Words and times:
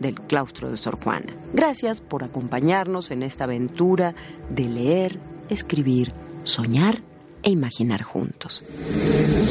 del 0.00 0.20
Claustro 0.20 0.70
de 0.70 0.76
Sor 0.76 0.98
Juana. 1.00 1.36
Gracias 1.52 2.00
por 2.00 2.24
acompañarnos 2.24 3.10
en 3.10 3.22
esta 3.22 3.44
aventura 3.44 4.14
de 4.48 4.64
leer, 4.64 5.20
escribir, 5.48 6.12
soñar 6.42 7.02
e 7.42 7.50
imaginar 7.50 8.02
juntos. 8.02 8.64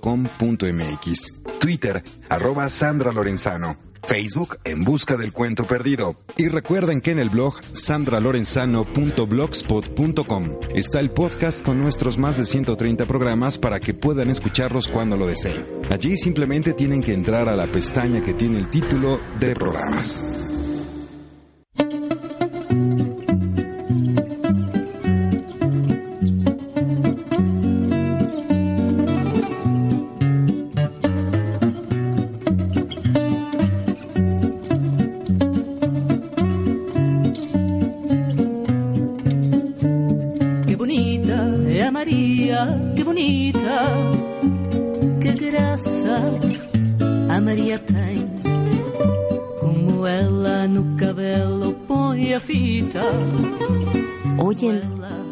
Twitter 1.59 2.03
arroba 2.29 2.69
Sandra 2.69 3.11
Lorenzano. 3.11 3.88
Facebook 4.09 4.57
en 4.63 4.83
busca 4.83 5.15
del 5.17 5.31
cuento 5.31 5.67
perdido. 5.67 6.15
Y 6.35 6.47
recuerden 6.47 6.99
que 6.99 7.11
en 7.11 7.19
el 7.19 7.29
blog 7.29 7.61
sandralorenzano.blogspot.com 7.73 10.45
está 10.73 10.99
el 10.99 11.11
podcast 11.11 11.63
con 11.63 11.79
nuestros 11.79 12.17
más 12.17 12.37
de 12.37 12.45
130 12.45 13.05
programas 13.05 13.59
para 13.59 13.79
que 13.79 13.93
puedan 13.93 14.31
escucharlos 14.31 14.87
cuando 14.87 15.15
lo 15.15 15.27
deseen. 15.27 15.63
Allí 15.91 16.17
simplemente 16.17 16.73
tienen 16.73 17.03
que 17.03 17.13
entrar 17.13 17.47
a 17.47 17.55
la 17.55 17.71
pestaña 17.71 18.23
que 18.23 18.33
tiene 18.33 18.57
el 18.57 18.71
título 18.71 19.19
de 19.39 19.53
programas. 19.53 20.48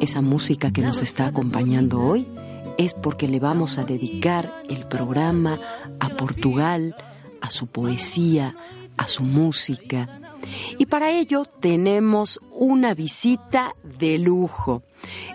Esa 0.08 0.22
música 0.22 0.72
que 0.72 0.82
nos 0.82 1.02
está 1.02 1.28
acompañando 1.28 2.00
hoy 2.00 2.28
es 2.78 2.94
porque 2.94 3.28
le 3.28 3.42
vamos 3.42 3.78
a 3.78 3.84
dedicar 3.84 4.54
el 4.70 4.88
programa 4.88 5.60
a 6.00 6.10
Portugal, 6.10 6.96
a 7.42 7.50
su 7.50 7.68
poesía, 7.68 8.56
a 8.96 9.08
su 9.08 9.24
música. 9.24 10.22
Y 10.78 10.86
para 10.86 11.12
ello 11.12 11.44
tenemos 11.46 12.40
una 12.52 12.94
visita 12.94 13.76
de 14.00 14.18
lujo. 14.18 14.82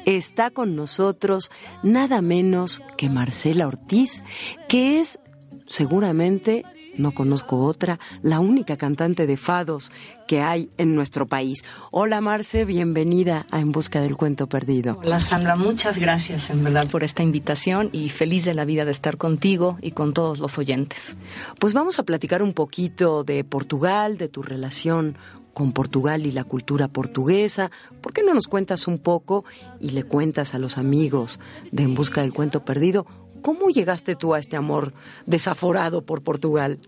Está 0.06 0.50
con 0.50 0.74
nosotros 0.74 1.50
nada 1.82 2.22
menos 2.22 2.80
que 2.96 3.10
Marcela 3.10 3.66
Ortiz, 3.66 4.24
que 4.68 5.00
es 5.00 5.18
seguramente 5.66 6.64
no 6.96 7.12
conozco 7.12 7.64
otra, 7.64 7.98
la 8.22 8.40
única 8.40 8.76
cantante 8.76 9.26
de 9.26 9.36
fados 9.36 9.90
que 10.26 10.40
hay 10.40 10.70
en 10.78 10.94
nuestro 10.94 11.26
país. 11.26 11.64
Hola 11.90 12.20
Marce, 12.20 12.64
bienvenida 12.64 13.46
a 13.50 13.60
En 13.60 13.72
Busca 13.72 14.00
del 14.00 14.16
Cuento 14.16 14.48
Perdido. 14.48 14.98
Hola 15.04 15.20
Sandra, 15.20 15.56
muchas 15.56 15.98
gracias 15.98 16.50
en 16.50 16.64
verdad 16.64 16.88
por 16.88 17.04
esta 17.04 17.22
invitación 17.22 17.90
y 17.92 18.08
feliz 18.08 18.44
de 18.44 18.54
la 18.54 18.64
vida 18.64 18.84
de 18.84 18.92
estar 18.92 19.16
contigo 19.16 19.78
y 19.80 19.92
con 19.92 20.14
todos 20.14 20.38
los 20.38 20.58
oyentes. 20.58 21.16
Pues 21.58 21.74
vamos 21.74 21.98
a 21.98 22.04
platicar 22.04 22.42
un 22.42 22.54
poquito 22.54 23.24
de 23.24 23.44
Portugal, 23.44 24.16
de 24.16 24.28
tu 24.28 24.42
relación 24.42 25.16
con 25.52 25.72
Portugal 25.72 26.26
y 26.26 26.32
la 26.32 26.44
cultura 26.44 26.88
portuguesa. 26.88 27.70
¿Por 28.00 28.12
qué 28.12 28.22
no 28.22 28.34
nos 28.34 28.46
cuentas 28.46 28.86
un 28.86 28.98
poco 28.98 29.44
y 29.80 29.90
le 29.90 30.04
cuentas 30.04 30.54
a 30.54 30.58
los 30.58 30.78
amigos 30.78 31.40
de 31.70 31.82
En 31.82 31.94
Busca 31.94 32.22
del 32.22 32.32
Cuento 32.32 32.64
Perdido 32.64 33.06
¿Cómo 33.42 33.68
llegaste 33.68 34.16
tú 34.16 34.34
a 34.34 34.38
este 34.38 34.56
amor 34.56 34.92
desaforado 35.26 36.02
por 36.02 36.22
Portugal? 36.22 36.78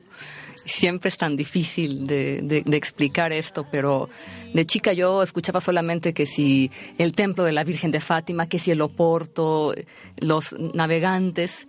Siempre 0.64 1.08
es 1.08 1.18
tan 1.18 1.36
difícil 1.36 2.06
de, 2.06 2.62
explicar 2.72 3.32
esto, 3.32 3.66
pero 3.70 4.08
de 4.54 4.64
chica 4.64 4.92
yo 4.92 5.22
escuchaba 5.22 5.60
solamente 5.60 6.14
que 6.14 6.24
si 6.24 6.70
el 6.96 7.12
templo 7.12 7.44
de 7.44 7.52
la 7.52 7.64
Virgen 7.64 7.90
de 7.90 8.00
Fátima, 8.00 8.48
que 8.48 8.58
si 8.58 8.70
el 8.70 8.80
Oporto, 8.80 9.74
los 10.20 10.54
navegantes, 10.58 11.66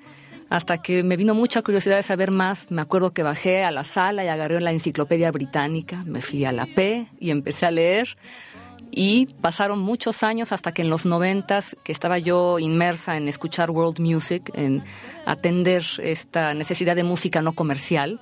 hasta 0.49 0.77
que 0.77 1.03
me 1.03 1.17
vino 1.17 1.33
mucha 1.33 1.61
curiosidad 1.61 1.97
de 1.97 2.03
saber 2.03 2.31
más. 2.31 2.71
Me 2.71 2.81
acuerdo 2.81 3.11
que 3.11 3.23
bajé 3.23 3.63
a 3.63 3.71
la 3.71 3.83
sala 3.83 4.23
y 4.23 4.27
agarré 4.27 4.61
la 4.61 4.71
enciclopedia 4.71 5.31
británica, 5.31 6.03
me 6.05 6.21
fui 6.21 6.45
a 6.45 6.51
la 6.51 6.65
P 6.67 7.07
y 7.19 7.31
empecé 7.31 7.65
a 7.65 7.71
leer 7.71 8.15
y 8.91 9.27
pasaron 9.41 9.79
muchos 9.79 10.23
años 10.23 10.51
hasta 10.51 10.71
que 10.71 10.81
en 10.81 10.89
los 10.89 11.05
noventas, 11.05 11.75
que 11.83 11.91
estaba 11.91 12.17
yo 12.19 12.59
inmersa 12.59 13.17
en 13.17 13.27
escuchar 13.27 13.71
world 13.71 13.99
music, 13.99 14.51
en 14.53 14.83
atender 15.25 15.83
esta 16.01 16.53
necesidad 16.53 16.95
de 16.95 17.03
música 17.03 17.41
no 17.41 17.53
comercial, 17.53 18.19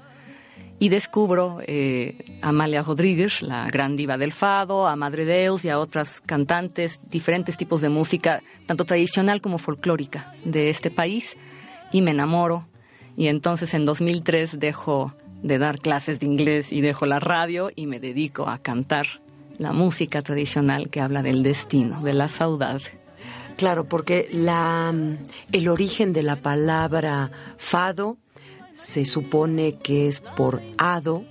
y 0.80 0.90
descubro 0.90 1.60
eh, 1.66 2.18
a 2.42 2.50
Amalia 2.50 2.82
Rodríguez, 2.82 3.42
la 3.42 3.68
gran 3.68 3.96
diva 3.96 4.18
del 4.18 4.34
fado, 4.34 4.88
a 4.88 4.96
Madre 4.96 5.24
Deus 5.24 5.64
y 5.64 5.70
a 5.70 5.80
otras 5.80 6.20
cantantes, 6.22 7.00
diferentes 7.10 7.56
tipos 7.56 7.80
de 7.80 7.90
música, 7.90 8.42
tanto 8.66 8.84
tradicional 8.84 9.40
como 9.42 9.60
folclórica 9.60 10.34
de 10.44 10.70
este 10.70 10.92
país, 10.92 11.38
y 11.92 12.02
me 12.02 12.12
enamoro. 12.12 12.68
Y 13.16 13.28
entonces 13.28 13.74
en 13.74 13.86
2003 13.86 14.60
dejo 14.60 15.14
de 15.42 15.58
dar 15.58 15.80
clases 15.80 16.20
de 16.20 16.26
inglés 16.26 16.74
y 16.74 16.82
dejo 16.82 17.06
la 17.06 17.20
radio 17.20 17.70
y 17.76 17.86
me 17.86 18.00
dedico 18.00 18.50
a 18.50 18.58
cantar 18.58 19.23
la 19.58 19.74
música 19.74 20.22
tradicional 20.22 20.90
que 20.90 21.02
habla 21.02 21.22
del 21.22 21.44
destino, 21.44 22.02
de 22.02 22.14
la 22.14 22.28
saudade. 22.28 22.84
Claro, 23.58 23.86
porque 23.86 24.28
la, 24.32 24.94
el 25.52 25.68
origen 25.68 26.12
de 26.12 26.24
la 26.24 26.38
palabra 26.38 27.32
fado 27.58 28.18
se 28.74 29.06
supone 29.06 29.76
que 29.76 30.08
es 30.08 30.22
por 30.22 30.62
hado 30.78 31.24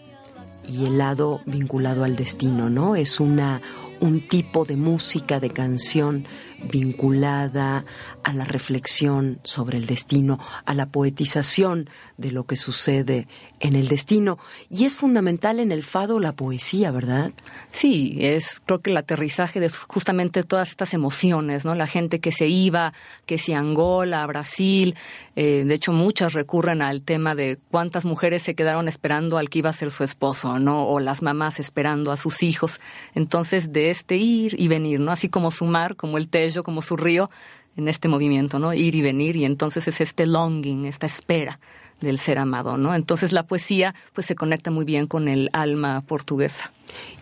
y 0.67 0.87
el 0.87 1.01
hado 1.01 1.41
vinculado 1.47 2.05
al 2.05 2.15
destino, 2.15 2.71
¿no? 2.71 2.95
Es 2.95 3.19
una 3.19 3.61
un 4.03 4.27
tipo 4.27 4.65
de 4.65 4.77
música, 4.77 5.39
de 5.39 5.51
canción 5.51 6.27
vinculada 6.71 7.85
a 8.25 8.33
la 8.33 8.45
reflexión 8.45 9.41
sobre 9.45 9.79
el 9.79 9.87
destino, 9.87 10.39
a 10.65 10.75
la 10.75 10.87
poetización 10.87 11.89
de 12.17 12.33
lo 12.33 12.45
que 12.45 12.57
sucede 12.57 13.27
en 13.61 13.77
el 13.77 13.89
destino. 13.89 14.39
Y 14.71 14.85
es 14.85 14.97
fundamental 14.97 15.61
en 15.61 15.73
el 15.73 15.83
fado 15.83 16.21
la 16.21 16.33
poesía, 16.33 16.91
¿verdad? 16.91 17.33
Sí, 17.71 18.19
es 18.21 18.61
creo 18.65 18.81
que 18.81 18.91
el 18.91 18.97
aterrizaje 18.97 19.61
de 19.61 19.69
justamente 19.69 20.43
todas 20.43 20.71
estas 20.71 20.95
emociones, 20.95 21.65
¿no? 21.65 21.75
La 21.75 21.87
gente 21.87 22.21
que 22.21 22.33
se 22.33 22.49
iba, 22.49 22.93
que 23.27 23.39
si 23.39 23.53
Angola, 23.53 24.27
Brasil, 24.27 24.97
eh, 25.37 25.65
de 25.67 25.75
hecho 25.75 25.93
muchas 25.93 26.33
recurren 26.33 26.83
al 26.83 27.03
tema 27.03 27.35
de 27.35 27.59
cuántas 27.71 28.05
mujeres 28.05 28.43
se 28.43 28.55
quedaron 28.55 28.89
esperando 28.89 29.39
al 29.39 29.49
que 29.49 29.61
iba 29.61 29.71
a 29.71 29.75
ser 29.75 29.91
su 29.91 30.05
esposo, 30.05 30.59
¿no? 30.59 30.87
O 30.87 31.01
las 31.01 31.23
mamás 31.23 31.61
esperando 31.61 32.13
a 32.13 32.17
sus 32.17 32.43
hijos. 32.43 32.81
Entonces, 33.15 33.73
de 33.73 33.91
este 33.91 34.17
ir 34.17 34.59
y 34.59 34.69
venir, 34.69 35.01
¿no? 35.01 35.13
Así 35.13 35.29
como 35.29 35.51
su 35.51 35.65
mar, 35.65 35.97
como 35.97 36.19
el 36.19 36.29
Tello, 36.29 36.63
como 36.63 36.83
su 36.83 36.97
río, 36.97 37.31
en 37.77 37.89
este 37.89 38.09
movimiento, 38.09 38.59
¿no? 38.59 38.75
Ir 38.75 38.95
y 38.95 39.03
venir, 39.03 39.37
y 39.37 39.45
entonces 39.45 39.89
es 39.89 40.01
este 40.01 40.27
longing, 40.27 40.87
esta 40.87 41.07
espera 41.07 41.59
del 42.03 42.19
ser 42.19 42.39
amado, 42.39 42.77
¿no? 42.77 42.95
Entonces 42.95 43.33
la 43.33 43.45
poesía 43.45 43.95
pues 44.13 44.27
se 44.27 44.35
conecta 44.35 44.71
muy 44.71 44.85
bien 44.85 45.07
con 45.07 45.29
el 45.29 45.49
alma 45.53 46.03
portuguesa. 46.03 46.73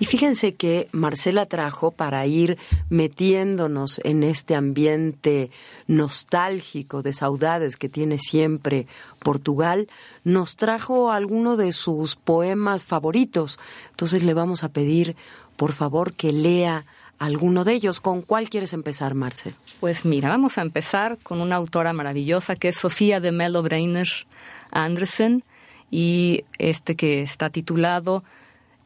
Y 0.01 0.07
fíjense 0.07 0.55
que 0.55 0.89
Marcela 0.91 1.47
trajo 1.47 1.93
para 1.93 2.27
ir 2.27 2.59
metiéndonos 2.89 4.01
en 4.03 4.25
este 4.25 4.57
ambiente 4.57 5.51
nostálgico 5.87 7.03
de 7.03 7.13
saudades 7.13 7.77
que 7.77 7.89
tiene 7.89 8.19
siempre 8.19 8.87
Portugal, 9.21 9.89
nos 10.25 10.57
trajo 10.57 11.13
alguno 11.13 11.57
de 11.57 11.73
sus 11.73 12.17
poemas 12.17 12.85
favoritos. 12.85 13.61
Entonces 13.91 14.25
le 14.25 14.35
vamos 14.35 14.65
a 14.65 14.73
pedir, 14.73 15.15
por 15.57 15.73
favor, 15.73 16.15
que 16.15 16.33
lea 16.33 16.87
alguno 17.21 17.65
de 17.65 17.75
ellos. 17.75 18.01
¿Con 18.01 18.23
cuál 18.23 18.51
quieres 18.51 18.73
empezar, 18.73 19.15
Marcel? 19.15 19.55
Pues 19.79 20.05
mira, 20.05 20.29
vamos 20.29 20.59
a 20.59 20.63
empezar 20.63 21.19
con 21.23 21.41
una 21.41 21.55
autora 21.55 21.93
maravillosa 21.93 22.57
que 22.57 22.69
es 22.69 22.77
Sofía 22.77 23.21
de 23.21 23.31
Mello 23.31 23.63
Breiner 23.63 24.09
Andersen 24.73 25.45
y 25.91 26.45
este 26.59 26.97
que 26.97 27.23
está 27.23 27.51
titulado 27.51 28.25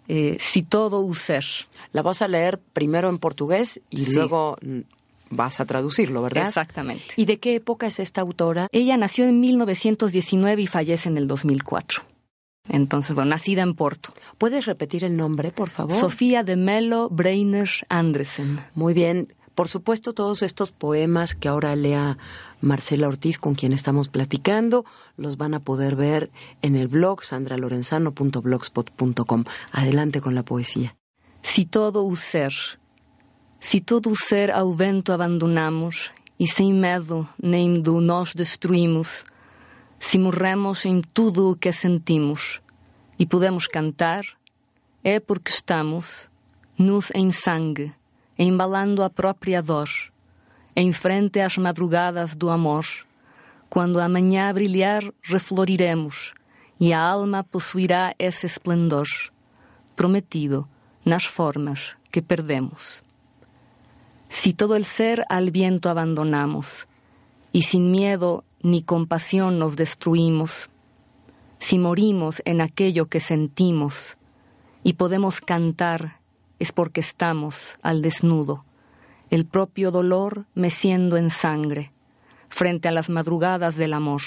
eh, 0.08 0.36
Si 0.40 0.62
todo 0.62 1.00
user. 1.00 1.44
La 1.92 2.02
vas 2.02 2.20
a 2.20 2.28
leer 2.28 2.58
primero 2.58 3.08
en 3.08 3.18
portugués 3.18 3.80
y 3.88 4.12
luego 4.12 4.58
vas 5.30 5.60
a 5.60 5.64
traducirlo, 5.64 6.20
¿verdad? 6.22 6.48
Exactamente. 6.48 7.14
¿Y 7.16 7.24
de 7.24 7.38
qué 7.38 7.54
época 7.54 7.86
es 7.86 8.00
esta 8.00 8.20
autora? 8.20 8.68
Ella 8.72 8.96
nació 8.96 9.26
en 9.26 9.40
1919 9.40 10.62
y 10.62 10.66
fallece 10.66 11.08
en 11.08 11.18
el 11.18 11.28
2004. 11.28 12.02
Entonces, 12.68 13.14
bueno, 13.14 13.30
nacida 13.30 13.62
en 13.62 13.74
Porto. 13.74 14.12
¿Puedes 14.38 14.66
repetir 14.66 15.04
el 15.04 15.16
nombre, 15.16 15.52
por 15.52 15.70
favor? 15.70 15.92
Sofía 15.92 16.42
de 16.42 16.56
Melo 16.56 17.08
Breiner 17.10 17.70
Andresen. 17.88 18.58
Muy 18.74 18.92
bien. 18.94 19.32
Por 19.54 19.68
supuesto, 19.68 20.14
todos 20.14 20.42
estos 20.42 20.72
poemas 20.72 21.36
que 21.36 21.48
ahora 21.48 21.76
lea 21.76 22.18
Marcela 22.60 23.06
Ortiz, 23.06 23.38
con 23.38 23.54
quien 23.54 23.72
estamos 23.72 24.08
platicando, 24.08 24.84
los 25.16 25.36
van 25.36 25.54
a 25.54 25.60
poder 25.60 25.94
ver 25.94 26.32
en 26.60 26.74
el 26.74 26.88
blog 26.88 27.22
sandralorenzano.blogspot.com. 27.22 29.44
Adelante 29.70 30.20
con 30.20 30.34
la 30.34 30.42
poesía. 30.42 30.96
Si 31.42 31.66
todo 31.66 32.04
o 32.04 32.16
ser, 32.16 32.52
si 33.60 33.80
todo 33.80 34.10
o 34.10 34.16
ser 34.16 34.50
ao 34.50 34.74
vento 34.74 35.12
abandonamos 35.12 36.10
e 36.40 36.48
sem 36.48 36.72
medo 36.72 37.28
nem 37.40 37.80
do 37.80 38.00
nós 38.00 38.34
destruímos, 38.34 39.24
se 40.06 40.18
morremos 40.18 40.84
em 40.84 41.00
tudo 41.00 41.50
o 41.50 41.56
que 41.56 41.72
sentimos 41.72 42.60
e 43.18 43.24
podemos 43.24 43.66
cantar, 43.66 44.22
é 45.02 45.18
porque 45.18 45.50
estamos, 45.50 46.28
nus 46.76 47.10
em 47.14 47.30
sangue, 47.30 47.90
embalando 48.38 49.02
a 49.02 49.08
própria 49.08 49.62
dor, 49.62 49.88
em 50.76 50.92
frente 50.92 51.40
às 51.40 51.56
madrugadas 51.56 52.34
do 52.34 52.50
amor. 52.50 52.84
Quando 53.70 53.98
a 53.98 54.06
manhã 54.06 54.52
brilhar, 54.52 55.02
refloriremos 55.22 56.34
e 56.78 56.92
a 56.92 57.00
alma 57.00 57.42
possuirá 57.42 58.14
esse 58.18 58.44
esplendor, 58.44 59.08
prometido 59.96 60.68
nas 61.02 61.24
formas 61.24 61.96
que 62.12 62.20
perdemos. 62.20 63.02
Si 64.28 64.52
todo 64.52 64.76
el 64.76 64.84
ser 64.84 65.24
al 65.30 65.50
viento 65.50 65.88
abandonamos 65.88 66.86
y 67.52 67.62
sin 67.62 67.90
miedo 67.90 68.44
ni 68.64 68.82
compasión 68.82 69.58
nos 69.58 69.76
destruimos, 69.76 70.70
si 71.58 71.78
morimos 71.78 72.40
en 72.46 72.62
aquello 72.62 73.06
que 73.06 73.20
sentimos 73.20 74.16
y 74.82 74.94
podemos 74.94 75.42
cantar 75.42 76.20
es 76.58 76.72
porque 76.72 77.00
estamos 77.00 77.74
al 77.82 78.00
desnudo, 78.00 78.64
el 79.28 79.44
propio 79.44 79.90
dolor 79.90 80.46
meciendo 80.54 81.18
en 81.18 81.28
sangre, 81.28 81.92
frente 82.48 82.88
a 82.88 82.92
las 82.92 83.10
madrugadas 83.10 83.76
del 83.76 83.92
amor. 83.92 84.22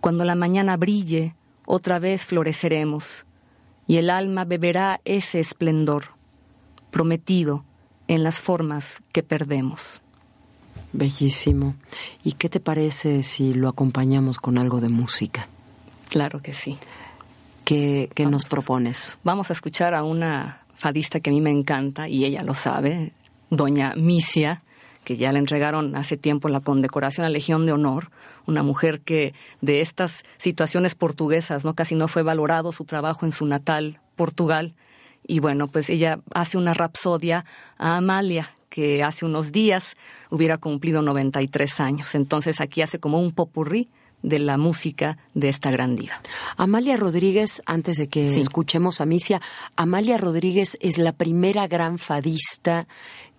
Cuando 0.00 0.24
la 0.24 0.34
mañana 0.34 0.76
brille, 0.76 1.36
otra 1.66 2.00
vez 2.00 2.26
floreceremos, 2.26 3.24
y 3.86 3.98
el 3.98 4.10
alma 4.10 4.44
beberá 4.44 5.00
ese 5.04 5.38
esplendor, 5.38 6.16
prometido 6.90 7.64
en 8.08 8.24
las 8.24 8.40
formas 8.40 9.04
que 9.12 9.22
perdemos. 9.22 10.02
Bellísimo. 10.92 11.74
¿Y 12.24 12.32
qué 12.32 12.48
te 12.48 12.60
parece 12.60 13.22
si 13.22 13.54
lo 13.54 13.68
acompañamos 13.68 14.38
con 14.38 14.58
algo 14.58 14.80
de 14.80 14.88
música? 14.88 15.48
Claro 16.08 16.42
que 16.42 16.52
sí. 16.52 16.78
¿Qué, 17.64 18.10
nos 18.28 18.44
propones? 18.44 19.16
Vamos 19.22 19.50
a 19.50 19.52
escuchar 19.52 19.94
a 19.94 20.02
una 20.02 20.62
fadista 20.74 21.20
que 21.20 21.30
a 21.30 21.32
mí 21.32 21.40
me 21.40 21.50
encanta 21.50 22.08
y 22.08 22.24
ella 22.24 22.42
lo 22.42 22.54
sabe, 22.54 23.12
doña 23.50 23.94
Misia, 23.94 24.62
que 25.04 25.16
ya 25.16 25.32
le 25.32 25.38
entregaron 25.38 25.94
hace 25.94 26.16
tiempo 26.16 26.48
la 26.48 26.60
condecoración 26.60 27.26
a 27.26 27.30
Legión 27.30 27.66
de 27.66 27.72
Honor, 27.72 28.10
una 28.46 28.64
mujer 28.64 29.02
que 29.02 29.34
de 29.60 29.82
estas 29.82 30.24
situaciones 30.38 30.96
portuguesas, 30.96 31.64
no 31.64 31.74
casi 31.74 31.94
no 31.94 32.08
fue 32.08 32.24
valorado 32.24 32.72
su 32.72 32.84
trabajo 32.84 33.24
en 33.24 33.30
su 33.30 33.46
natal 33.46 34.00
Portugal 34.16 34.74
y 35.26 35.38
bueno, 35.38 35.68
pues 35.68 35.90
ella 35.90 36.20
hace 36.34 36.58
una 36.58 36.74
rapsodia 36.74 37.44
a 37.78 37.98
Amalia, 37.98 38.50
que 38.70 39.02
hace 39.02 39.26
unos 39.26 39.52
días 39.52 39.96
hubiera 40.30 40.56
cumplido 40.56 41.02
93 41.02 41.80
años. 41.80 42.14
Entonces 42.14 42.60
aquí 42.62 42.80
hace 42.80 42.98
como 42.98 43.20
un 43.20 43.32
popurrí 43.32 43.90
de 44.22 44.38
la 44.38 44.56
música 44.56 45.18
de 45.34 45.48
esta 45.48 45.70
gran 45.70 45.96
diva. 45.96 46.20
Amalia 46.56 46.96
Rodríguez, 46.96 47.62
antes 47.66 47.96
de 47.96 48.08
que 48.08 48.38
escuchemos 48.38 49.00
a 49.00 49.06
Misia, 49.06 49.40
Amalia 49.76 50.18
Rodríguez 50.18 50.76
es 50.80 50.98
la 50.98 51.12
primera 51.12 51.66
gran 51.68 51.98
fadista 51.98 52.86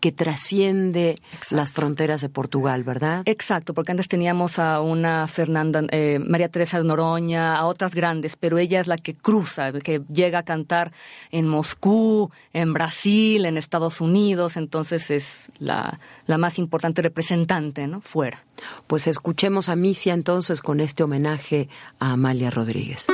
que 0.01 0.11
trasciende 0.11 1.21
las 1.51 1.71
fronteras 1.71 2.21
de 2.21 2.27
Portugal, 2.27 2.83
¿verdad? 2.83 3.21
Exacto, 3.25 3.73
porque 3.73 3.91
antes 3.91 4.07
teníamos 4.07 4.59
a 4.59 4.81
una 4.81 5.27
Fernanda, 5.27 5.83
eh, 5.91 6.19
María 6.19 6.49
Teresa 6.49 6.79
de 6.79 6.83
Noroña, 6.83 7.55
a 7.55 7.65
otras 7.65 7.95
grandes, 7.95 8.35
pero 8.35 8.57
ella 8.57 8.81
es 8.81 8.87
la 8.87 8.97
que 8.97 9.13
cruza, 9.15 9.71
que 9.71 10.01
llega 10.11 10.39
a 10.39 10.43
cantar 10.43 10.91
en 11.31 11.47
Moscú, 11.47 12.31
en 12.51 12.73
Brasil, 12.73 13.45
en 13.45 13.57
Estados 13.57 14.01
Unidos, 14.01 14.57
entonces 14.57 15.11
es 15.11 15.51
la, 15.59 15.99
la 16.25 16.37
más 16.37 16.57
importante 16.59 17.01
representante, 17.01 17.87
¿no? 17.87 18.01
Fuera. 18.01 18.43
Pues 18.87 19.07
escuchemos 19.07 19.69
a 19.69 19.75
Misia 19.75 20.13
entonces 20.13 20.61
con 20.61 20.79
este 20.79 21.03
homenaje 21.03 21.69
a 21.99 22.13
Amalia 22.13 22.49
Rodríguez. 22.49 23.05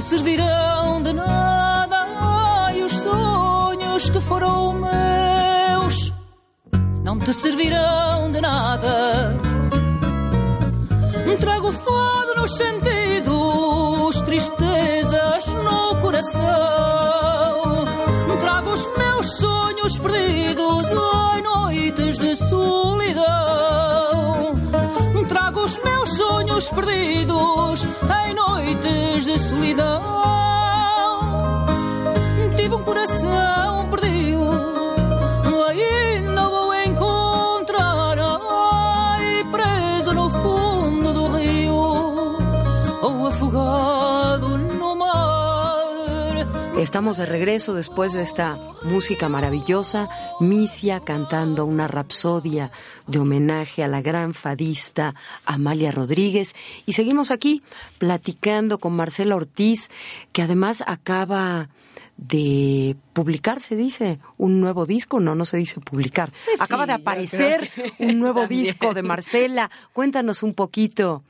Servirão 0.00 1.02
de 1.02 1.12
nada. 1.12 1.96
Ai, 2.20 2.82
os 2.82 2.92
sonhos 2.92 4.10
que 4.10 4.20
foram 4.20 4.72
meus 4.74 6.12
não 7.04 7.18
te 7.18 7.32
servirão 7.32 8.30
de 8.32 8.40
nada. 8.40 9.36
Trago 11.38 11.72
fado 11.72 12.34
nos 12.36 12.50
sentidos, 12.54 14.20
tristezas 14.22 15.46
no 15.46 15.96
coração. 16.00 16.40
Trago 18.40 18.72
os 18.72 18.88
meus 18.96 19.36
sonhos 19.36 19.98
perdidos, 19.98 20.86
ai, 20.92 21.42
noites 21.42 22.18
de 22.18 22.36
solidão. 22.36 22.79
Sonhos 26.60 26.70
perdidos 26.70 27.84
em 27.84 28.34
noites 28.34 29.24
de 29.24 29.38
solidão. 29.38 30.02
Tive 32.56 32.74
um 32.74 32.82
coração 32.82 33.88
perdido, 33.88 34.29
Estamos 46.90 47.18
de 47.18 47.24
regreso 47.24 47.72
después 47.72 48.14
de 48.14 48.22
esta 48.22 48.58
música 48.82 49.28
maravillosa, 49.28 50.08
Misia 50.40 50.98
cantando 50.98 51.64
una 51.64 51.86
rapsodia 51.86 52.72
de 53.06 53.20
homenaje 53.20 53.84
a 53.84 53.86
la 53.86 54.02
gran 54.02 54.34
fadista 54.34 55.14
Amalia 55.44 55.92
Rodríguez 55.92 56.56
y 56.86 56.94
seguimos 56.94 57.30
aquí 57.30 57.62
platicando 57.98 58.78
con 58.78 58.94
Marcela 58.94 59.36
Ortiz, 59.36 59.88
que 60.32 60.42
además 60.42 60.82
acaba 60.84 61.68
de 62.16 62.96
publicar, 63.12 63.60
se 63.60 63.76
dice, 63.76 64.18
un 64.36 64.60
nuevo 64.60 64.84
disco, 64.84 65.20
no, 65.20 65.36
no 65.36 65.44
se 65.44 65.58
dice 65.58 65.80
publicar. 65.80 66.32
Acaba 66.58 66.86
de 66.86 66.94
aparecer 66.94 67.70
un 68.00 68.18
nuevo 68.18 68.46
disco 68.48 68.94
de 68.94 69.04
Marcela. 69.04 69.70
Cuéntanos 69.92 70.42
un 70.42 70.54
poquito 70.54 71.22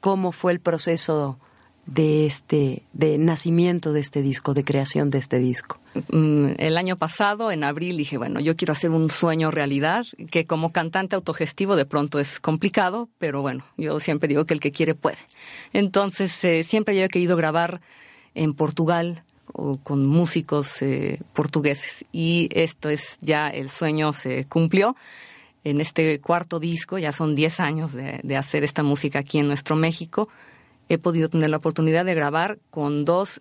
cómo 0.00 0.30
fue 0.30 0.52
el 0.52 0.60
proceso 0.60 1.38
de 1.86 2.26
este 2.26 2.82
de 2.92 3.16
nacimiento 3.16 3.92
de 3.92 4.00
este 4.00 4.20
disco, 4.20 4.54
de 4.54 4.64
creación 4.64 5.10
de 5.10 5.18
este 5.18 5.38
disco? 5.38 5.78
Mm, 6.10 6.52
el 6.58 6.76
año 6.76 6.96
pasado, 6.96 7.50
en 7.50 7.64
abril, 7.64 7.96
dije, 7.96 8.18
bueno, 8.18 8.40
yo 8.40 8.56
quiero 8.56 8.72
hacer 8.72 8.90
un 8.90 9.10
sueño 9.10 9.50
realidad, 9.50 10.04
que 10.30 10.46
como 10.46 10.72
cantante 10.72 11.16
autogestivo 11.16 11.76
de 11.76 11.86
pronto 11.86 12.18
es 12.18 12.40
complicado, 12.40 13.08
pero 13.18 13.40
bueno, 13.40 13.64
yo 13.76 14.00
siempre 14.00 14.28
digo 14.28 14.44
que 14.44 14.54
el 14.54 14.60
que 14.60 14.72
quiere 14.72 14.94
puede. 14.94 15.18
Entonces, 15.72 16.44
eh, 16.44 16.64
siempre 16.64 16.96
yo 16.96 17.04
he 17.04 17.08
querido 17.08 17.36
grabar 17.36 17.80
en 18.34 18.52
Portugal 18.52 19.22
o 19.52 19.78
con 19.78 20.06
músicos 20.06 20.82
eh, 20.82 21.20
portugueses 21.32 22.04
y 22.12 22.48
esto 22.52 22.90
es 22.90 23.18
ya 23.20 23.48
el 23.48 23.70
sueño 23.70 24.12
se 24.12 24.44
cumplió. 24.46 24.96
En 25.64 25.80
este 25.80 26.20
cuarto 26.20 26.60
disco, 26.60 26.96
ya 26.96 27.10
son 27.10 27.34
10 27.34 27.58
años 27.58 27.92
de 27.92 28.36
hacer 28.36 28.62
esta 28.62 28.84
música 28.84 29.18
aquí 29.18 29.40
en 29.40 29.48
nuestro 29.48 29.74
México, 29.74 30.28
he 30.88 30.98
podido 30.98 31.28
tener 31.28 31.50
la 31.50 31.56
oportunidad 31.56 32.04
de 32.04 32.14
grabar 32.14 32.58
con 32.70 33.04
dos 33.04 33.40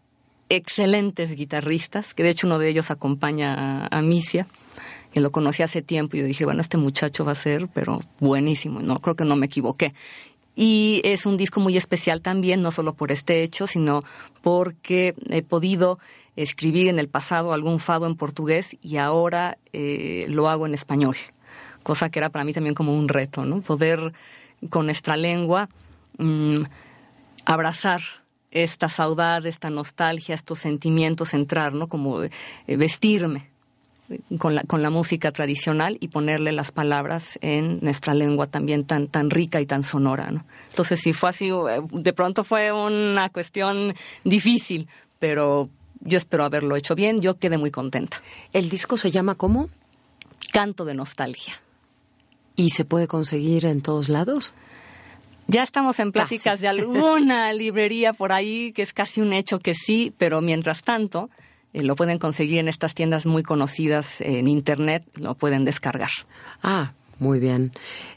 excelentes 0.49 1.35
guitarristas, 1.35 2.13
que 2.13 2.23
de 2.23 2.29
hecho 2.29 2.47
uno 2.47 2.59
de 2.59 2.69
ellos 2.69 2.91
acompaña 2.91 3.87
a, 3.87 4.01
Misia, 4.01 4.47
que 5.13 5.21
lo 5.21 5.31
conocí 5.31 5.63
hace 5.63 5.81
tiempo 5.81 6.17
y 6.17 6.19
yo 6.19 6.25
dije, 6.25 6.45
bueno, 6.45 6.61
este 6.61 6.77
muchacho 6.77 7.25
va 7.25 7.31
a 7.31 7.35
ser, 7.35 7.67
pero 7.73 7.97
buenísimo, 8.19 8.79
no 8.81 8.99
creo 8.99 9.15
que 9.15 9.25
no 9.25 9.35
me 9.35 9.47
equivoqué. 9.47 9.93
Y 10.55 11.01
es 11.03 11.25
un 11.25 11.35
disco 11.35 11.59
muy 11.59 11.75
especial 11.75 12.21
también, 12.21 12.61
no 12.61 12.71
solo 12.71 12.93
por 12.93 13.11
este 13.11 13.43
hecho, 13.43 13.67
sino 13.67 14.03
porque 14.41 15.15
he 15.29 15.41
podido 15.41 15.99
escribir 16.35 16.87
en 16.87 16.99
el 16.99 17.07
pasado 17.07 17.53
algún 17.53 17.79
fado 17.79 18.05
en 18.05 18.15
portugués 18.15 18.77
y 18.81 18.97
ahora 18.97 19.57
eh, 19.73 20.25
lo 20.29 20.49
hago 20.49 20.65
en 20.65 20.73
español, 20.73 21.15
cosa 21.83 22.09
que 22.09 22.19
era 22.19 22.29
para 22.29 22.45
mí 22.45 22.53
también 22.53 22.75
como 22.75 22.97
un 22.97 23.07
reto, 23.07 23.45
¿no? 23.45 23.61
Poder 23.61 24.13
con 24.69 24.85
nuestra 24.85 25.17
lengua 25.17 25.69
mm, 26.17 26.63
abrazar 27.45 28.01
esta 28.51 28.89
saudade, 28.89 29.49
esta 29.49 29.69
nostalgia, 29.69 30.35
estos 30.35 30.59
sentimientos, 30.59 31.33
entrar, 31.33 31.73
¿no? 31.73 31.87
Como 31.87 32.23
eh, 32.23 32.31
vestirme 32.67 33.49
con 34.37 34.55
la, 34.55 34.63
con 34.63 34.81
la 34.81 34.89
música 34.89 35.31
tradicional 35.31 35.97
y 35.99 36.09
ponerle 36.09 36.51
las 36.51 36.71
palabras 36.71 37.39
en 37.41 37.79
nuestra 37.81 38.13
lengua 38.13 38.47
también 38.47 38.85
tan, 38.85 39.07
tan 39.07 39.29
rica 39.29 39.61
y 39.61 39.65
tan 39.65 39.83
sonora, 39.83 40.31
¿no? 40.31 40.45
Entonces, 40.69 41.01
sí 41.01 41.13
fue 41.13 41.29
así, 41.29 41.49
eh, 41.49 41.81
de 41.91 42.13
pronto 42.13 42.43
fue 42.43 42.71
una 42.71 43.29
cuestión 43.29 43.95
difícil, 44.23 44.87
pero 45.19 45.69
yo 46.01 46.17
espero 46.17 46.43
haberlo 46.43 46.75
hecho 46.75 46.95
bien, 46.95 47.19
yo 47.19 47.37
quedé 47.37 47.57
muy 47.57 47.71
contenta. 47.71 48.21
¿El 48.53 48.69
disco 48.69 48.97
se 48.97 49.11
llama 49.11 49.35
cómo? 49.35 49.69
Canto 50.51 50.85
de 50.85 50.93
nostalgia. 50.93 51.61
¿Y 52.55 52.69
se 52.69 52.85
puede 52.85 53.07
conseguir 53.07 53.65
en 53.65 53.81
todos 53.81 54.07
lados? 54.07 54.53
Ya 55.47 55.63
estamos 55.63 55.99
en 55.99 56.11
pláticas 56.11 56.59
de 56.59 56.67
alguna 56.67 57.53
librería 57.53 58.13
por 58.13 58.31
ahí, 58.31 58.71
que 58.73 58.81
es 58.81 58.93
casi 58.93 59.21
un 59.21 59.33
hecho 59.33 59.59
que 59.59 59.73
sí, 59.73 60.13
pero 60.17 60.41
mientras 60.41 60.81
tanto 60.81 61.29
eh, 61.73 61.83
lo 61.83 61.95
pueden 61.95 62.17
conseguir 62.17 62.59
en 62.59 62.67
estas 62.67 62.95
tiendas 62.95 63.25
muy 63.25 63.43
conocidas 63.43 64.21
en 64.21 64.47
Internet, 64.47 65.03
lo 65.17 65.35
pueden 65.35 65.65
descargar. 65.65 66.09
Ah, 66.63 66.93
muy 67.19 67.39
bien. 67.39 67.71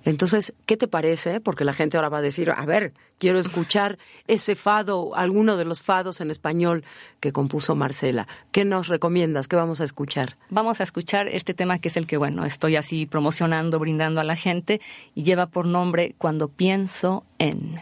Entonces, 0.04 0.54
¿qué 0.66 0.76
te 0.76 0.88
parece? 0.88 1.40
Porque 1.40 1.64
la 1.64 1.72
gente 1.72 1.96
ahora 1.96 2.08
va 2.08 2.18
a 2.18 2.22
decir, 2.22 2.50
a 2.50 2.64
ver, 2.66 2.92
quiero 3.18 3.38
escuchar 3.38 3.98
ese 4.26 4.56
fado, 4.56 5.14
alguno 5.14 5.56
de 5.56 5.64
los 5.64 5.82
fados 5.82 6.20
en 6.20 6.30
español 6.30 6.84
que 7.20 7.32
compuso 7.32 7.74
Marcela. 7.74 8.26
¿Qué 8.52 8.64
nos 8.64 8.88
recomiendas? 8.88 9.48
¿Qué 9.48 9.56
vamos 9.56 9.80
a 9.80 9.84
escuchar? 9.84 10.36
Vamos 10.50 10.80
a 10.80 10.82
escuchar 10.82 11.28
este 11.28 11.54
tema 11.54 11.78
que 11.78 11.88
es 11.88 11.96
el 11.96 12.06
que, 12.06 12.16
bueno, 12.16 12.44
estoy 12.44 12.76
así 12.76 13.06
promocionando, 13.06 13.78
brindando 13.78 14.20
a 14.20 14.24
la 14.24 14.36
gente 14.36 14.80
y 15.14 15.22
lleva 15.22 15.46
por 15.46 15.66
nombre 15.66 16.14
Cuando 16.18 16.48
pienso 16.48 17.24
en. 17.38 17.76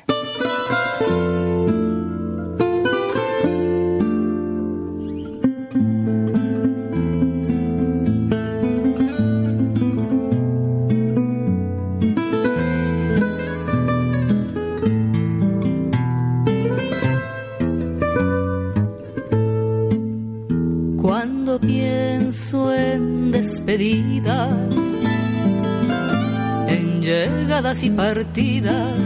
Y 27.83 27.91
partidas, 27.91 28.99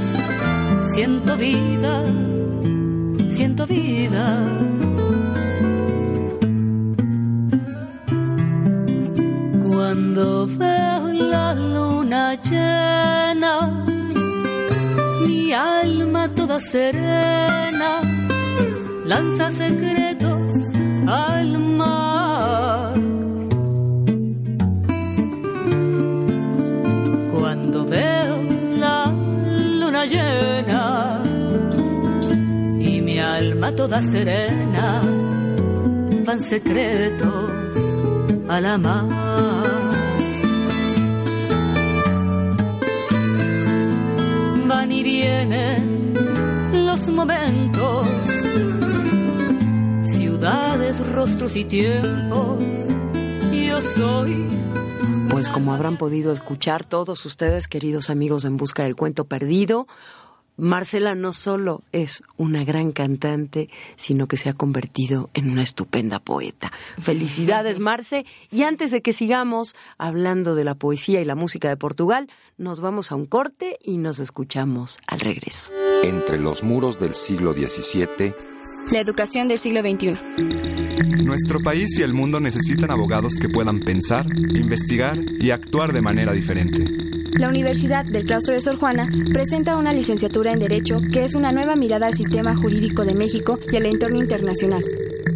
siento 0.95 1.37
vida, 1.37 2.05
siento 3.31 3.67
vida. 3.67 4.41
Cuando 9.63 10.47
veo 10.47 11.13
la 11.13 11.55
luna 11.55 12.35
llena, 12.43 13.85
mi 15.27 15.53
alma 15.53 16.29
toda 16.35 16.61
serena 16.61 18.01
lanza 19.05 19.51
secretos 19.51 19.90
alma 33.61 33.77
toda 33.77 34.01
serena, 34.03 35.03
van 36.25 36.43
secretos 36.43 37.77
a 38.49 38.61
la 38.61 38.79
mar. 38.79 39.07
Van 44.67 44.91
y 44.91 45.03
vienen 45.03 46.15
los 46.87 47.07
momentos 47.09 48.21
rostros 51.13 51.57
y 51.57 51.65
tiempos. 51.65 52.59
Yo 53.53 53.81
soy. 53.97 54.49
Pues 55.29 55.49
como 55.49 55.75
habrán 55.75 55.97
podido 55.97 56.33
escuchar 56.33 56.85
todos 56.85 57.25
ustedes, 57.27 57.69
queridos 57.69 58.11
amigos 58.11 58.45
En 58.45 58.57
Busca 58.57 58.85
del 58.85 58.97
Cuento 58.97 59.27
Perdido, 59.27 59.87
Marcela 60.61 61.15
no 61.15 61.33
solo 61.33 61.83
es 61.93 62.23
una 62.37 62.65
gran 62.65 62.93
cantante, 62.93 63.71
sino 63.97 64.29
que 64.29 64.37
se 64.37 64.51
ha 64.51 64.55
convertido 64.55 65.31
en 65.35 65.51
una 65.51 65.63
estupenda 65.63 66.21
poeta. 66.21 66.71
Felicidades, 67.01 67.79
Marce. 67.81 68.27
Y 68.51 68.63
antes 68.63 68.91
de 68.91 69.01
que 69.01 69.13
sigamos 69.13 69.75
hablando 69.99 70.55
de 70.55 70.65
la 70.65 70.75
poesía 70.75 71.21
y 71.21 71.25
la 71.25 71.35
música 71.35 71.69
de 71.69 71.77
Portugal, 71.77 72.29
nos 72.59 72.81
vamos 72.81 73.11
a 73.11 73.15
un 73.15 73.27
corte 73.27 73.79
y 73.83 73.99
nos 73.99 74.21
escuchamos 74.21 74.99
al 75.07 75.21
regreso. 75.21 75.73
Entre 76.03 76.39
los 76.39 76.63
muros 76.63 77.01
del 77.01 77.15
siglo 77.15 77.53
XVII 77.55 78.35
la 78.91 79.01
educación 79.01 79.49
del 79.49 79.59
siglo 79.59 79.81
XXI. 79.81 80.19
Nuestro 81.25 81.61
país 81.61 81.97
y 81.99 82.03
el 82.03 82.13
mundo 82.13 82.41
necesitan 82.41 82.91
abogados 82.91 83.37
que 83.41 83.49
puedan 83.49 83.81
pensar, 83.81 84.27
investigar 84.37 85.19
y 85.39 85.51
actuar 85.51 85.93
de 85.93 86.03
manera 86.03 86.33
diferente. 86.33 86.85
La 87.39 87.49
Universidad 87.49 88.05
del 88.05 88.27
Claustro 88.27 88.55
de 88.55 88.61
Sor 88.61 88.77
Juana 88.79 89.09
presenta 89.33 89.77
una 89.77 89.93
licenciatura 89.93 90.53
en 90.53 90.59
Derecho 90.59 90.99
que 91.13 91.25
es 91.25 91.37
una 91.37 91.53
nueva 91.53 91.77
mirada 91.77 92.09
al 92.09 92.15
sistema 92.15 92.57
jurídico 92.57 93.05
de 93.05 93.15
México 93.15 93.61
y 93.71 93.77
al 93.77 93.87
entorno 93.87 94.19
internacional. 94.19 94.83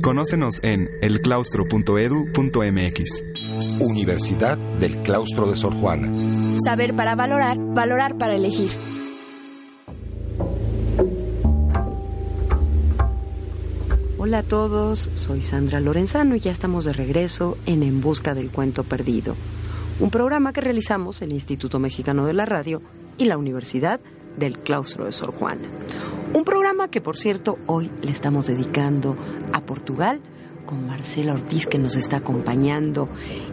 Conócenos 0.03 0.59
en 0.65 0.89
elclaustro.edu.mx. 1.01 3.23
Universidad 3.81 4.59
del 4.81 4.97
Claustro 4.99 5.49
de 5.49 5.57
Sor 5.57 5.73
Juana. 5.75 6.13
Saber 6.65 6.95
para 6.95 7.15
valorar, 7.15 7.57
valorar 7.59 8.19
para 8.19 8.35
elegir. 8.35 8.71
Hola 14.35 14.41
a 14.41 14.49
todos, 14.49 15.11
soy 15.15 15.43
Sandra 15.43 15.79
Lorenzano 15.79 16.35
y 16.35 16.41
ya 16.41 16.51
estamos 16.51 16.85
de 16.85 16.93
regreso 16.93 17.57
en 17.67 17.85
En 17.85 18.01
Busca 18.01 18.35
del 18.35 18.51
Cuento 18.51 18.83
Perdido, 18.83 19.37
un 20.01 20.11
programa 20.11 20.53
que 20.53 20.61
realizamos 20.61 21.23
el 21.23 21.33
Instituto 21.33 21.79
Mexicano 21.79 22.27
de 22.27 22.33
la 22.33 22.45
Radio 22.45 22.83
y 23.17 23.27
la 23.27 23.39
Universidad 23.39 24.01
del 24.37 24.59
Claustro 24.59 25.05
de 25.05 25.13
Sor 25.13 25.31
Juana. 25.31 25.69
Un 26.33 26.43
programa 26.43 26.89
que, 26.89 27.01
por 27.01 27.17
cierto, 27.17 27.61
hoy 27.67 27.93
le 28.03 28.11
estamos 28.11 28.49
dedicando 28.49 29.17
a 29.53 29.61
Portugal 29.61 30.21
con 30.67 30.85
Marcela 30.85 31.35
Ortiz 31.35 31.69
que 31.69 31.79
nos 31.79 31.95
está 31.95 32.17
acompañando. 32.17 33.09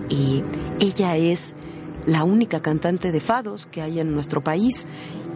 y 0.09 0.41
ella 0.79 1.15
es 1.15 1.53
la 2.07 2.23
única 2.23 2.63
cantante 2.63 3.11
de 3.11 3.19
fados 3.19 3.67
que 3.67 3.83
hay 3.83 3.99
en 3.99 4.15
nuestro 4.15 4.43
país 4.43 4.87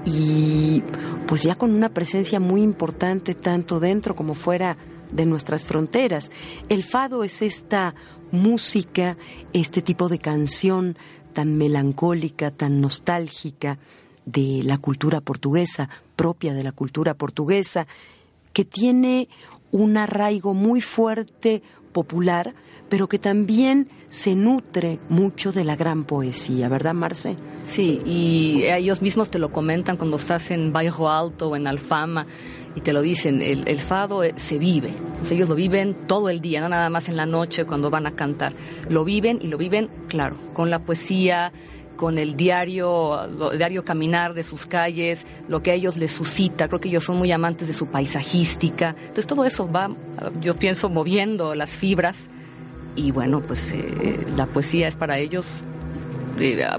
y 0.06 0.82
pues 1.28 1.44
ya 1.44 1.54
con 1.54 1.72
una 1.75 1.90
presencia 1.90 2.40
muy 2.40 2.64
importante 2.64 3.36
tanto 3.36 3.80
dentro 3.80 4.16
como 4.16 4.34
fuera 4.34 4.75
de 5.15 5.25
nuestras 5.25 5.63
fronteras. 5.63 6.31
El 6.69 6.84
fado 6.84 7.24
es 7.24 7.41
esta 7.41 7.95
música, 8.31 9.17
este 9.53 9.81
tipo 9.81 10.10
de 10.10 10.19
canción 10.19 10.98
tan 11.34 11.57
melancólica, 11.57 12.51
tan 12.51 12.81
nostálgica 12.81 13.77
de 14.25 14.62
la 14.63 14.77
cultura 14.77 15.22
portuguesa, 15.22 15.89
propia 16.15 16.53
de 16.53 16.63
la 16.63 16.72
cultura 16.72 17.13
portuguesa, 17.13 17.88
que 18.53 18.65
tiene 18.65 19.27
un 19.72 19.98
arraigo 19.98 20.53
muy 20.53 20.81
fuerte 20.81 21.62
popular, 21.91 22.55
pero 22.89 23.07
que 23.07 23.19
también 23.19 23.89
se 24.10 24.36
nutre 24.36 25.00
mucho 25.10 25.51
de 25.51 25.63
la 25.63 25.75
gran 25.75 26.05
poesía, 26.05 26.69
¿verdad, 26.69 26.93
Marce? 26.93 27.36
Sí, 27.65 28.01
y 28.05 28.63
ellos 28.63 29.01
mismos 29.01 29.29
te 29.29 29.39
lo 29.39 29.51
comentan 29.51 29.98
cuando 29.98 30.17
estás 30.17 30.51
en 30.51 30.72
Bajo 30.72 31.10
Alto 31.10 31.50
o 31.50 31.55
en 31.55 31.67
Alfama 31.67 32.25
y 32.75 32.82
te 32.82 32.91
lo 32.91 33.01
dicen, 33.01 33.41
el, 33.41 33.79
fado 33.79 34.24
eh, 34.24 34.34
se 34.36 34.58
vive, 34.58 34.91
ellos 35.32 35.50
lo 35.50 35.55
viven 35.55 35.96
todo 36.08 36.29
el 36.29 36.41
día, 36.41 36.62
no 36.62 36.70
nada 36.70 36.89
más 36.89 37.08
en 37.08 37.15
la 37.15 37.25
noche 37.25 37.65
cuando 37.65 37.89
van 37.89 38.05
a 38.05 38.12
cantar, 38.12 38.53
lo 38.89 39.05
viven 39.05 39.39
y 39.41 39.48
lo 39.48 39.58
viven, 39.58 39.89
claro, 40.08 40.36
con 40.53 40.70
la 40.70 40.79
poesía, 40.79 41.53
con 41.96 42.17
el 42.17 42.36
diario, 42.36 43.24
el 43.51 43.58
diario 43.58 43.86
caminar 43.86 44.34
de 44.34 44.44
sus 44.44 44.65
calles, 44.65 45.25
lo 45.48 45.63
que 45.63 45.72
a 45.72 45.74
ellos 45.74 45.96
les 45.96 46.12
suscita, 46.12 46.67
creo 46.67 46.82
que 46.82 46.89
ellos 46.89 47.05
son 47.05 47.17
muy 47.17 47.32
amantes 47.32 47.67
de 47.67 47.74
su 47.74 47.88
paisajística, 47.88 48.89
entonces 49.00 49.27
todo 49.27 49.46
eso 49.46 49.72
va, 49.72 49.89
yo 50.41 50.55
pienso, 50.55 50.89
moviendo 50.89 51.55
las 51.55 51.70
fibras. 51.70 52.29
Y 52.98 53.12
bueno, 53.12 53.41
pues 53.41 53.74
eh, 53.74 54.25
la 54.38 54.46
poesía 54.46 54.88
es 54.88 54.96
para 54.96 55.17
ellos 55.17 55.48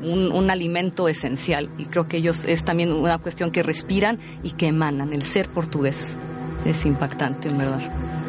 un, 0.03 0.51
alimento 0.51 1.09
esencial 1.09 1.69
y 1.79 1.87
creo 1.87 2.07
que 2.09 2.19
ellos 2.19 2.41
es 2.47 2.65
también 2.65 2.93
una 2.93 3.19
cuestión 3.19 3.51
que 3.51 3.63
respiran 3.63 4.19
y 4.43 4.53
que 4.53 4.69
emanan, 4.69 5.13
el 5.13 5.23
ser 5.23 5.49
portugués. 5.49 6.15
Es 6.65 6.85
impactante, 6.85 7.49
en 7.49 7.59
verdad. 7.59 7.81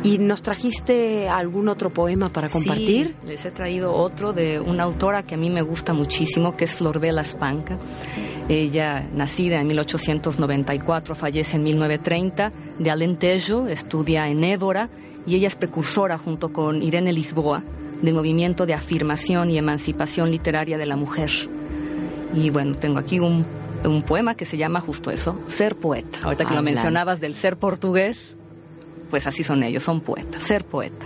¿Y 0.04 0.20
nos 0.20 0.42
trajiste 0.42 1.28
algún 1.28 1.70
otro 1.70 1.90
poema 1.90 2.28
para 2.28 2.50
compartir? 2.50 3.16
Sí, 3.22 3.28
les 3.28 3.46
he 3.46 3.52
traído 3.52 3.94
otro 3.94 4.32
de 4.32 4.60
una 4.60 4.84
autora 4.84 5.24
que 5.24 5.36
a 5.36 5.38
mí 5.38 5.50
me 5.50 5.64
gusta 5.64 5.94
muchísimo, 5.94 6.56
que 6.56 6.66
es 6.66 6.76
Florbela 6.76 7.22
Espanca. 7.22 7.78
Ella, 8.48 9.08
nacida 9.14 9.60
en 9.60 9.68
1894, 9.68 11.16
fallece 11.16 11.58
en 11.58 11.64
1930, 11.64 12.52
de 12.78 12.92
Alentejo, 12.92 13.68
estudia 13.68 14.28
en 14.28 14.44
Évora 14.44 14.90
y 15.26 15.36
ella 15.36 15.48
es 15.48 15.56
precursora 15.56 16.18
junto 16.18 16.54
con 16.54 16.82
Irene 16.82 17.12
Lisboa 17.12 17.64
del 18.02 18.14
movimiento 18.14 18.66
de 18.66 18.74
afirmación 18.74 19.50
y 19.50 19.58
emancipación 19.58 20.32
literaria 20.32 20.78
de 20.78 20.86
la 20.86 20.96
mujer. 20.96 21.32
Y 22.34 22.50
bueno, 22.50 22.76
tengo 22.76 23.00
aquí 23.00 23.20
un, 23.20 23.46
un 23.84 24.02
poema 24.04 24.36
que 24.36 24.46
se 24.46 24.58
llama 24.58 24.82
justo 24.82 25.12
eso, 25.12 25.40
Ser 25.48 25.76
poeta. 25.76 26.20
Ahorita 26.24 26.46
que 26.46 26.54
lo 26.54 26.62
mencionabas 26.62 27.20
del 27.20 27.34
ser 27.34 27.58
portugués, 27.58 28.36
pues 29.10 29.26
así 29.28 29.44
son 29.44 29.64
ellos, 29.64 29.84
son 29.84 30.02
poetas, 30.02 30.44
ser 30.44 30.66
poeta. 30.66 31.06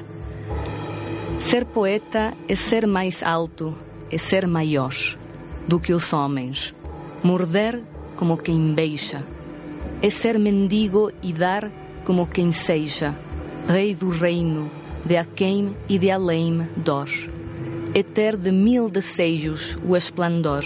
Ser 1.40 1.66
poeta 1.66 2.34
é 2.48 2.56
ser 2.56 2.88
mais 2.88 3.24
alto, 3.24 3.76
é 4.12 4.18
ser 4.18 4.48
maior 4.48 4.94
do 5.68 5.80
que 5.80 5.94
os 5.94 6.14
homens, 6.14 6.74
morder 7.24 7.82
como 8.16 8.38
quem 8.38 8.74
beija, 8.74 9.24
é 10.02 10.10
ser 10.10 10.38
mendigo 10.40 11.12
e 11.22 11.34
dar 11.34 11.72
como 12.04 12.28
quem 12.28 12.52
seja, 12.52 13.16
rei 13.68 13.94
do 13.94 14.10
reino, 14.10 14.70
de 15.06 15.18
aquém 15.18 15.76
e 15.90 15.98
de 15.98 16.12
além 16.12 16.68
dor, 16.76 17.10
é 17.94 18.04
ter 18.04 18.38
de 18.38 18.52
mil 18.52 18.90
desejos 18.90 19.78
o 19.86 19.96
esplendor, 19.96 20.64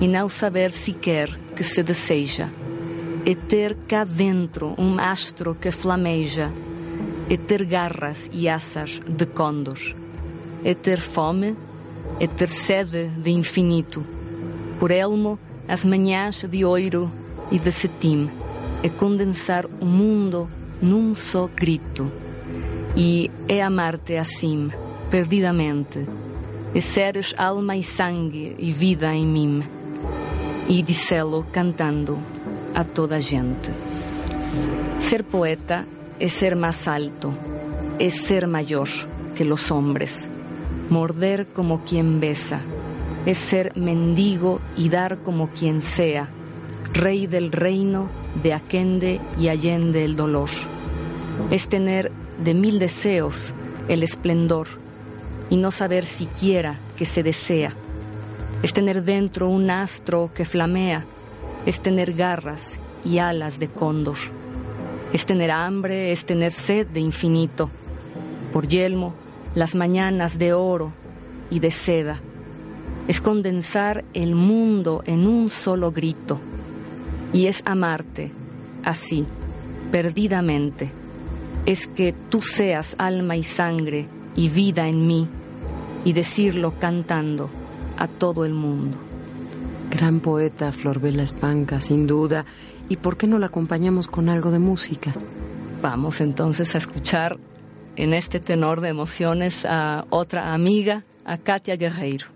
e 0.00 0.08
não 0.08 0.28
saber 0.28 0.70
sequer 0.72 1.30
que 1.56 1.64
se 1.64 1.82
deseja, 1.82 2.48
é 3.24 3.34
ter 3.34 3.76
cá 3.88 4.04
dentro 4.04 4.74
um 4.76 4.98
astro 4.98 5.54
que 5.54 5.70
flameja, 5.70 6.52
é 7.30 7.36
ter 7.36 7.64
garras 7.64 8.28
e 8.32 8.48
asas 8.48 9.00
de 9.06 9.24
condor, 9.26 9.78
é 10.62 10.74
ter 10.74 11.00
fome, 11.00 11.56
é 12.20 12.26
ter 12.26 12.50
sede 12.50 13.08
de 13.08 13.30
infinito, 13.30 14.04
por 14.78 14.90
elmo 14.90 15.38
as 15.66 15.84
manhãs 15.84 16.44
de 16.44 16.64
ouro 16.64 17.10
e 17.50 17.58
de 17.58 17.72
cetim, 17.72 18.28
é 18.82 18.88
condensar 18.88 19.64
o 19.80 19.86
mundo 19.86 20.48
num 20.82 21.14
só 21.14 21.48
grito 21.48 22.23
e 22.96 23.30
é 23.48 23.62
amar-te 23.62 24.16
assim, 24.16 24.70
perdidamente, 25.10 26.06
e 26.74 26.80
seres 26.80 27.34
alma 27.36 27.76
e 27.76 27.82
sangue 27.82 28.54
e 28.58 28.72
vida 28.72 29.12
em 29.12 29.26
mim, 29.26 29.62
e 30.68 30.82
dissê-lo 30.82 31.44
cantando 31.52 32.18
a 32.74 32.84
toda 32.84 33.20
gente. 33.20 33.70
Ser 35.00 35.24
poeta 35.24 35.86
é 36.18 36.28
ser 36.28 36.54
mais 36.56 36.86
alto, 36.88 37.34
é 37.98 38.10
ser 38.10 38.46
maior 38.46 38.88
que 39.34 39.44
os 39.44 39.70
homens, 39.70 40.28
morder 40.88 41.46
como 41.54 41.80
quien 41.80 42.18
besa, 42.18 42.60
é 43.26 43.34
ser 43.34 43.72
mendigo 43.76 44.60
e 44.76 44.88
dar 44.88 45.16
como 45.18 45.48
quien 45.48 45.80
sea, 45.80 46.28
rei 46.92 47.26
del 47.26 47.50
reino 47.50 48.08
de 48.42 48.52
aquende 48.52 49.20
y 49.38 49.48
allende 49.48 50.04
el 50.04 50.14
dolor. 50.14 50.50
Es 51.50 51.68
tener 51.68 52.12
de 52.44 52.52
mil 52.52 52.78
deseos 52.78 53.54
el 53.88 54.02
esplendor 54.02 54.68
y 55.48 55.56
no 55.56 55.70
saber 55.70 56.04
siquiera 56.04 56.76
que 56.96 57.06
se 57.06 57.22
desea. 57.22 57.72
Es 58.62 58.72
tener 58.72 59.02
dentro 59.02 59.48
un 59.48 59.70
astro 59.70 60.30
que 60.34 60.44
flamea, 60.44 61.06
es 61.64 61.80
tener 61.80 62.12
garras 62.12 62.78
y 63.04 63.18
alas 63.18 63.58
de 63.58 63.68
cóndor. 63.68 64.16
Es 65.12 65.24
tener 65.26 65.50
hambre, 65.50 66.12
es 66.12 66.26
tener 66.26 66.52
sed 66.52 66.86
de 66.88 67.00
infinito. 67.00 67.70
Por 68.52 68.68
yelmo, 68.68 69.14
las 69.54 69.74
mañanas 69.74 70.38
de 70.38 70.52
oro 70.52 70.92
y 71.50 71.60
de 71.60 71.70
seda. 71.70 72.20
Es 73.08 73.20
condensar 73.20 74.04
el 74.12 74.34
mundo 74.34 75.02
en 75.06 75.26
un 75.26 75.50
solo 75.50 75.92
grito. 75.92 76.40
Y 77.32 77.46
es 77.46 77.62
amarte 77.64 78.32
así, 78.82 79.24
perdidamente 79.90 81.03
es 81.66 81.86
que 81.86 82.14
tú 82.30 82.42
seas 82.42 82.94
alma 82.98 83.36
y 83.36 83.42
sangre 83.42 84.06
y 84.36 84.48
vida 84.48 84.88
en 84.88 85.06
mí 85.06 85.28
y 86.04 86.12
decirlo 86.12 86.74
cantando 86.78 87.48
a 87.96 88.06
todo 88.06 88.44
el 88.44 88.52
mundo. 88.52 88.98
Gran 89.90 90.20
poeta 90.20 90.72
Florbela 90.72 91.22
Espanca, 91.22 91.80
sin 91.80 92.06
duda. 92.06 92.44
¿Y 92.88 92.96
por 92.96 93.16
qué 93.16 93.26
no 93.26 93.38
la 93.38 93.46
acompañamos 93.46 94.08
con 94.08 94.28
algo 94.28 94.50
de 94.50 94.58
música? 94.58 95.14
Vamos 95.80 96.20
entonces 96.20 96.74
a 96.74 96.78
escuchar 96.78 97.38
en 97.96 98.12
este 98.12 98.40
tenor 98.40 98.80
de 98.80 98.88
emociones 98.88 99.64
a 99.64 100.04
otra 100.10 100.52
amiga, 100.52 101.04
a 101.24 101.38
Katia 101.38 101.76
Guerreiro. 101.76 102.33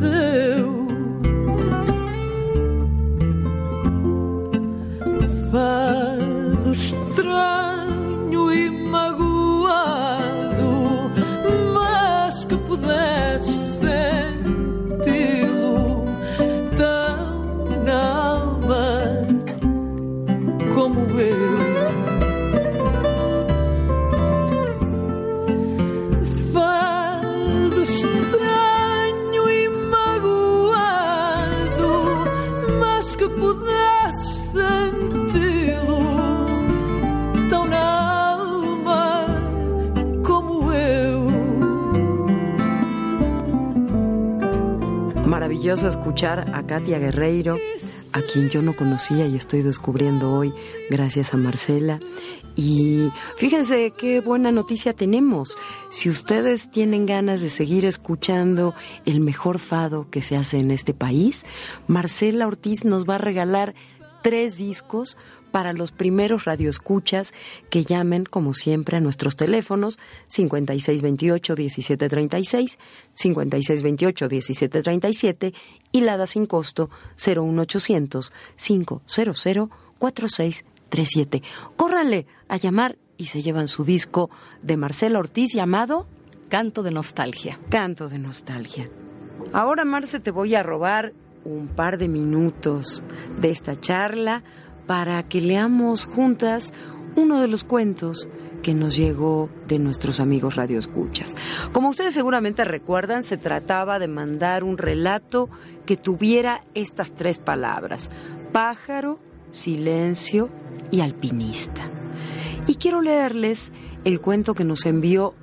the 0.00 0.57
a 46.26 46.66
Katia 46.66 46.98
Guerreiro, 46.98 47.58
a 48.12 48.20
quien 48.22 48.50
yo 48.50 48.60
no 48.60 48.74
conocía 48.74 49.28
y 49.28 49.36
estoy 49.36 49.62
descubriendo 49.62 50.32
hoy 50.32 50.52
gracias 50.90 51.32
a 51.32 51.36
Marcela. 51.36 52.00
Y 52.56 53.12
fíjense 53.36 53.92
qué 53.96 54.18
buena 54.18 54.50
noticia 54.50 54.94
tenemos. 54.94 55.56
Si 55.90 56.10
ustedes 56.10 56.72
tienen 56.72 57.06
ganas 57.06 57.40
de 57.40 57.50
seguir 57.50 57.84
escuchando 57.84 58.74
el 59.06 59.20
mejor 59.20 59.60
fado 59.60 60.10
que 60.10 60.20
se 60.20 60.36
hace 60.36 60.58
en 60.58 60.72
este 60.72 60.92
país, 60.92 61.46
Marcela 61.86 62.48
Ortiz 62.48 62.84
nos 62.84 63.08
va 63.08 63.14
a 63.14 63.18
regalar 63.18 63.76
tres 64.22 64.56
discos 64.56 65.18
para 65.50 65.72
los 65.72 65.90
primeros 65.92 66.44
radioescuchas 66.44 67.32
que 67.70 67.84
llamen, 67.84 68.24
como 68.24 68.52
siempre, 68.54 68.96
a 68.96 69.00
nuestros 69.00 69.36
teléfonos 69.36 69.98
5628-1736, 70.30 72.78
5628-1737 73.16 75.54
y 75.92 76.00
la 76.02 76.16
da 76.16 76.26
sin 76.26 76.46
costo 76.46 76.90
01800 77.16 78.32
500 78.56 79.02
4637. 79.98 81.42
Córranle 81.76 82.26
a 82.48 82.56
llamar 82.56 82.98
y 83.16 83.26
se 83.26 83.42
llevan 83.42 83.68
su 83.68 83.84
disco 83.84 84.30
de 84.62 84.76
Marcela 84.76 85.18
Ortiz 85.18 85.52
llamado 85.52 86.06
Canto 86.48 86.82
de 86.82 86.92
Nostalgia. 86.92 87.58
Canto 87.68 88.08
de 88.08 88.18
Nostalgia. 88.18 88.88
Ahora, 89.52 89.84
Marce, 89.84 90.20
te 90.20 90.30
voy 90.30 90.54
a 90.54 90.62
robar 90.62 91.12
un 91.54 91.68
par 91.68 91.98
de 91.98 92.08
minutos 92.08 93.02
de 93.40 93.50
esta 93.50 93.80
charla 93.80 94.42
para 94.86 95.22
que 95.22 95.40
leamos 95.40 96.04
juntas 96.04 96.72
uno 97.16 97.40
de 97.40 97.48
los 97.48 97.64
cuentos 97.64 98.28
que 98.62 98.74
nos 98.74 98.96
llegó 98.96 99.48
de 99.66 99.78
nuestros 99.78 100.20
amigos 100.20 100.56
radioescuchas. 100.56 101.34
Como 101.72 101.88
ustedes 101.90 102.14
seguramente 102.14 102.64
recuerdan, 102.64 103.22
se 103.22 103.36
trataba 103.36 103.98
de 103.98 104.08
mandar 104.08 104.64
un 104.64 104.78
relato 104.78 105.48
que 105.86 105.96
tuviera 105.96 106.60
estas 106.74 107.12
tres 107.12 107.38
palabras: 107.38 108.10
pájaro, 108.52 109.18
silencio 109.50 110.50
y 110.90 111.00
alpinista. 111.00 111.88
Y 112.66 112.74
quiero 112.74 113.00
leerles 113.00 113.72
el 114.04 114.20
cuento 114.20 114.54
que 114.54 114.64
nos 114.64 114.84
envió 114.86 115.34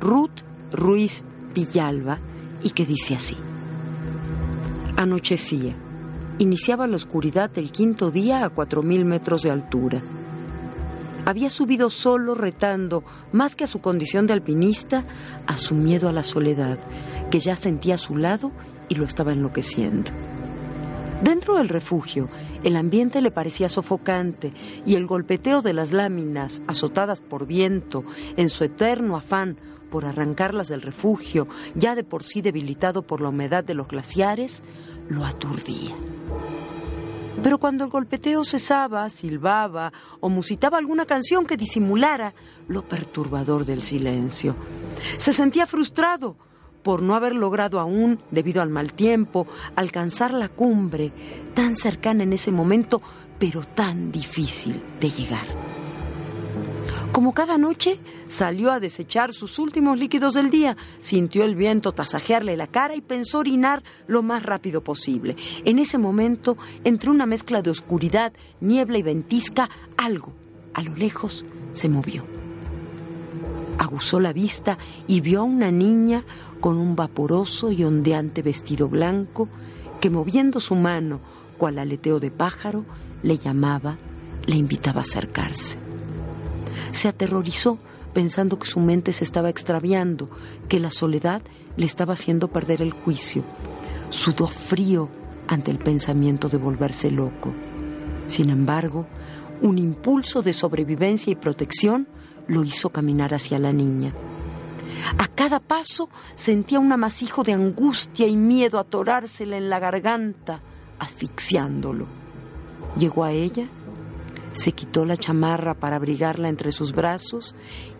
Ruth 0.00 0.42
Ruiz 0.72 1.24
Villalba 1.54 2.18
y 2.62 2.70
que 2.70 2.86
dice 2.86 3.14
así. 3.14 3.36
Anochecía. 5.00 5.74
Iniciaba 6.36 6.86
la 6.86 6.96
oscuridad 6.96 7.48
del 7.48 7.72
quinto 7.72 8.10
día 8.10 8.44
a 8.44 8.50
cuatro 8.50 8.82
mil 8.82 9.06
metros 9.06 9.40
de 9.40 9.50
altura. 9.50 10.02
Había 11.24 11.48
subido 11.48 11.88
solo 11.88 12.34
retando, 12.34 13.02
más 13.32 13.56
que 13.56 13.64
a 13.64 13.66
su 13.66 13.80
condición 13.80 14.26
de 14.26 14.34
alpinista, 14.34 15.04
a 15.46 15.56
su 15.56 15.74
miedo 15.74 16.10
a 16.10 16.12
la 16.12 16.22
soledad, 16.22 16.78
que 17.30 17.40
ya 17.40 17.56
sentía 17.56 17.94
a 17.94 17.98
su 17.98 18.18
lado 18.18 18.52
y 18.90 18.96
lo 18.96 19.06
estaba 19.06 19.32
enloqueciendo. 19.32 20.10
Dentro 21.22 21.56
del 21.56 21.70
refugio, 21.70 22.28
el 22.62 22.76
ambiente 22.76 23.22
le 23.22 23.30
parecía 23.30 23.70
sofocante 23.70 24.52
y 24.84 24.96
el 24.96 25.06
golpeteo 25.06 25.62
de 25.62 25.72
las 25.72 25.92
láminas, 25.92 26.60
azotadas 26.66 27.20
por 27.20 27.46
viento, 27.46 28.04
en 28.36 28.50
su 28.50 28.64
eterno 28.64 29.16
afán 29.16 29.56
por 29.90 30.04
arrancarlas 30.04 30.68
del 30.68 30.82
refugio, 30.82 31.48
ya 31.74 31.94
de 31.94 32.04
por 32.04 32.22
sí 32.22 32.40
debilitado 32.40 33.02
por 33.02 33.20
la 33.20 33.28
humedad 33.28 33.64
de 33.64 33.74
los 33.74 33.88
glaciares, 33.88 34.62
lo 35.08 35.24
aturdía. 35.24 35.94
Pero 37.42 37.58
cuando 37.58 37.84
el 37.84 37.90
golpeteo 37.90 38.44
cesaba, 38.44 39.08
silbaba 39.08 39.92
o 40.20 40.28
musitaba 40.28 40.78
alguna 40.78 41.06
canción 41.06 41.46
que 41.46 41.56
disimulara 41.56 42.34
lo 42.68 42.82
perturbador 42.82 43.64
del 43.64 43.82
silencio, 43.82 44.54
se 45.16 45.32
sentía 45.32 45.66
frustrado 45.66 46.36
por 46.82 47.02
no 47.02 47.14
haber 47.14 47.34
logrado 47.34 47.78
aún, 47.78 48.18
debido 48.30 48.62
al 48.62 48.70
mal 48.70 48.92
tiempo, 48.92 49.46
alcanzar 49.76 50.32
la 50.32 50.48
cumbre 50.48 51.12
tan 51.54 51.76
cercana 51.76 52.22
en 52.22 52.32
ese 52.32 52.52
momento, 52.52 53.02
pero 53.38 53.62
tan 53.62 54.12
difícil 54.12 54.80
de 55.00 55.10
llegar. 55.10 55.46
Como 57.12 57.34
cada 57.34 57.58
noche, 57.58 57.98
salió 58.28 58.70
a 58.70 58.78
desechar 58.80 59.34
sus 59.34 59.58
últimos 59.58 59.98
líquidos 59.98 60.34
del 60.34 60.48
día, 60.48 60.76
sintió 61.00 61.44
el 61.44 61.56
viento 61.56 61.92
tasajearle 61.92 62.56
la 62.56 62.68
cara 62.68 62.94
y 62.94 63.00
pensó 63.00 63.40
orinar 63.40 63.82
lo 64.06 64.22
más 64.22 64.44
rápido 64.44 64.82
posible. 64.82 65.36
En 65.64 65.78
ese 65.80 65.98
momento, 65.98 66.56
entre 66.84 67.10
una 67.10 67.26
mezcla 67.26 67.62
de 67.62 67.70
oscuridad, 67.70 68.32
niebla 68.60 68.98
y 68.98 69.02
ventisca, 69.02 69.68
algo, 69.96 70.32
a 70.72 70.82
lo 70.82 70.94
lejos, 70.94 71.44
se 71.72 71.88
movió. 71.88 72.24
Aguzó 73.78 74.20
la 74.20 74.32
vista 74.32 74.78
y 75.08 75.20
vio 75.20 75.40
a 75.40 75.44
una 75.44 75.72
niña 75.72 76.22
con 76.60 76.78
un 76.78 76.94
vaporoso 76.94 77.72
y 77.72 77.82
ondeante 77.82 78.42
vestido 78.42 78.88
blanco 78.88 79.48
que 80.00 80.10
moviendo 80.10 80.60
su 80.60 80.76
mano, 80.76 81.20
cual 81.58 81.78
aleteo 81.78 82.20
de 82.20 82.30
pájaro, 82.30 82.84
le 83.22 83.36
llamaba, 83.36 83.96
le 84.46 84.56
invitaba 84.56 85.00
a 85.00 85.02
acercarse. 85.02 85.89
Se 86.92 87.08
aterrorizó 87.08 87.78
pensando 88.12 88.58
que 88.58 88.66
su 88.66 88.80
mente 88.80 89.12
se 89.12 89.24
estaba 89.24 89.48
extraviando, 89.48 90.28
que 90.68 90.80
la 90.80 90.90
soledad 90.90 91.42
le 91.76 91.86
estaba 91.86 92.14
haciendo 92.14 92.48
perder 92.48 92.82
el 92.82 92.92
juicio. 92.92 93.44
Sudó 94.10 94.46
frío 94.46 95.08
ante 95.46 95.70
el 95.70 95.78
pensamiento 95.78 96.48
de 96.48 96.58
volverse 96.58 97.10
loco. 97.10 97.54
Sin 98.26 98.50
embargo, 98.50 99.06
un 99.62 99.78
impulso 99.78 100.42
de 100.42 100.52
sobrevivencia 100.52 101.30
y 101.32 101.36
protección 101.36 102.08
lo 102.48 102.64
hizo 102.64 102.90
caminar 102.90 103.34
hacia 103.34 103.58
la 103.58 103.72
niña. 103.72 104.12
A 105.18 105.26
cada 105.26 105.60
paso 105.60 106.08
sentía 106.34 106.78
un 106.78 106.92
amasijo 106.92 107.42
de 107.42 107.52
angustia 107.52 108.26
y 108.26 108.36
miedo 108.36 108.78
atorársela 108.78 109.56
en 109.56 109.68
la 109.68 109.78
garganta, 109.78 110.60
asfixiándolo. 110.98 112.06
Llegó 112.96 113.24
a 113.24 113.32
ella 113.32 113.66
se 114.52 114.72
quitó 114.72 115.04
la 115.04 115.16
chamarra 115.16 115.74
para 115.74 115.96
abrigarla 115.96 116.48
entre 116.48 116.72
sus 116.72 116.92
brazos 116.92 117.54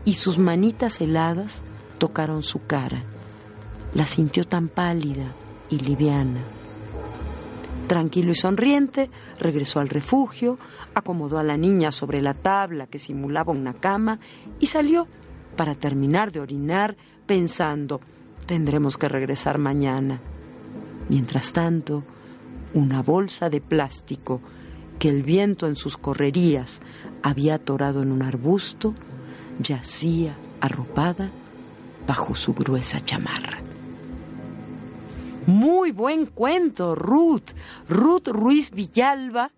y 0.05 0.15
sus 0.15 0.39
manitas 0.39 1.01
heladas 1.01 1.63
tocaron 1.99 2.43
su 2.43 2.65
cara. 2.67 3.05
La 3.95 4.07
sintió 4.07 4.47
tan 4.47 4.69
pálida 4.69 5.33
y 5.69 5.79
liviana. 5.79 6.41
Tranquilo 7.87 8.31
y 8.31 8.37
sonriente, 8.37 9.11
regresó 9.39 9.81
al 9.81 9.89
refugio, 9.89 10.59
acomodó 10.95 11.39
a 11.39 11.45
la 11.45 11.57
niña 11.57 11.91
sobre 11.91 12.23
la 12.23 12.35
tabla 12.35 12.87
que 12.87 12.99
simulaba 12.99 13.53
una 13.53 13.75
cama 13.75 14.21
y 14.61 14.67
salió 14.67 15.09
para 15.57 15.75
terminar 15.75 16.31
de 16.31 16.41
orinar 16.41 16.97
pensando, 17.27 18.01
tendremos 18.47 18.97
que 18.97 19.09
regresar 19.09 19.59
mañana. 19.59 20.21
Mientras 21.09 21.53
tanto, 21.53 22.05
una 22.75 23.03
bolsa 23.03 23.51
de 23.51 23.61
plástico 23.61 24.41
que 25.01 25.09
el 25.09 25.23
viento 25.23 25.67
en 25.67 25.77
sus 25.77 25.97
correrías 25.97 26.83
había 27.23 27.55
atorado 27.55 28.03
en 28.03 28.13
un 28.13 28.23
arbusto, 28.23 28.95
yacía 29.59 30.37
arropada 30.61 31.31
bajo 32.07 32.37
su 32.37 32.53
gruesa 32.53 33.03
chamarra. 33.05 33.59
Muy 35.47 35.91
buen 35.91 36.27
cuento, 36.27 36.95
Ruth. 36.95 37.53
Ruth 37.89 38.29
Ruiz 38.29 38.73
Villalba, 38.73 39.53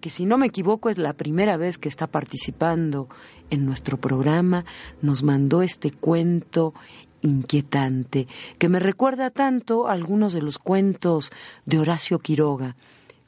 que 0.00 0.10
si 0.10 0.26
no 0.26 0.38
me 0.38 0.46
equivoco 0.46 0.88
es 0.88 0.96
la 0.96 1.12
primera 1.12 1.56
vez 1.56 1.76
que 1.76 1.88
está 1.88 2.06
participando 2.06 3.08
en 3.50 3.66
nuestro 3.66 3.96
programa, 3.96 4.64
nos 5.02 5.24
mandó 5.24 5.62
este 5.62 5.90
cuento 5.90 6.72
inquietante, 7.20 8.28
que 8.58 8.68
me 8.68 8.78
recuerda 8.78 9.30
tanto 9.30 9.88
a 9.88 9.92
algunos 9.92 10.34
de 10.34 10.42
los 10.42 10.58
cuentos 10.58 11.32
de 11.66 11.80
Horacio 11.80 12.20
Quiroga 12.20 12.76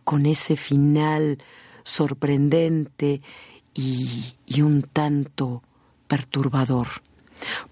con 0.06 0.24
ese 0.24 0.56
final 0.56 1.38
sorprendente 1.82 3.22
y, 3.74 4.36
un 4.62 4.82
tanto 4.82 5.64
perturbador. 6.06 6.86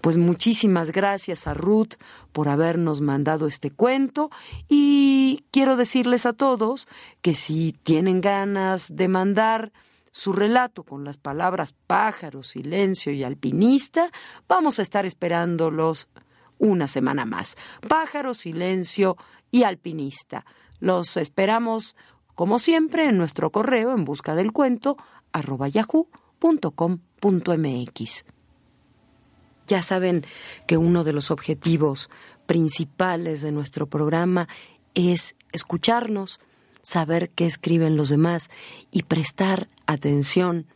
Pues 0.01 0.17
muchísimas 0.17 0.91
gracias 0.91 1.47
a 1.47 1.53
Ruth 1.53 1.93
por 2.33 2.49
habernos 2.49 2.99
mandado 2.99 3.47
este 3.47 3.71
cuento 3.71 4.29
y 4.67 5.45
quiero 5.49 5.77
decirles 5.77 6.25
a 6.25 6.33
todos 6.33 6.89
que 7.21 7.35
si 7.35 7.73
tienen 7.83 8.19
ganas 8.19 8.93
de 8.97 9.07
mandar 9.07 9.71
su 10.11 10.33
relato 10.33 10.83
con 10.83 11.05
las 11.05 11.17
palabras 11.17 11.73
pájaro, 11.87 12.43
silencio 12.43 13.13
y 13.13 13.23
alpinista, 13.23 14.11
vamos 14.49 14.77
a 14.79 14.81
estar 14.81 15.05
esperándolos 15.05 16.09
una 16.59 16.89
semana 16.89 17.25
más. 17.25 17.55
Pájaro, 17.87 18.33
silencio 18.33 19.15
y 19.51 19.63
alpinista. 19.63 20.45
Los 20.79 21.15
esperamos 21.17 21.95
como 22.35 22.59
siempre 22.59 23.09
en 23.09 23.17
nuestro 23.17 23.51
correo 23.51 23.93
en 23.93 24.05
busca 24.05 24.35
del 24.35 24.51
cuento 24.51 24.97
arroba 25.31 25.67
yahoo.com.mx. 25.67 26.15
Ya 29.67 29.81
saben 29.81 30.25
que 30.67 30.77
uno 30.77 31.03
de 31.03 31.13
los 31.13 31.31
objetivos 31.31 32.11
principales 32.45 33.41
de 33.41 33.51
nuestro 33.51 33.87
programa 33.87 34.47
es 34.93 35.35
escucharnos, 35.51 36.39
saber 36.83 37.31
qué 37.31 37.47
escriben 37.47 37.97
los 37.97 38.09
demás 38.09 38.51
y 38.91 39.03
prestar 39.03 39.69
atención, 39.87 40.67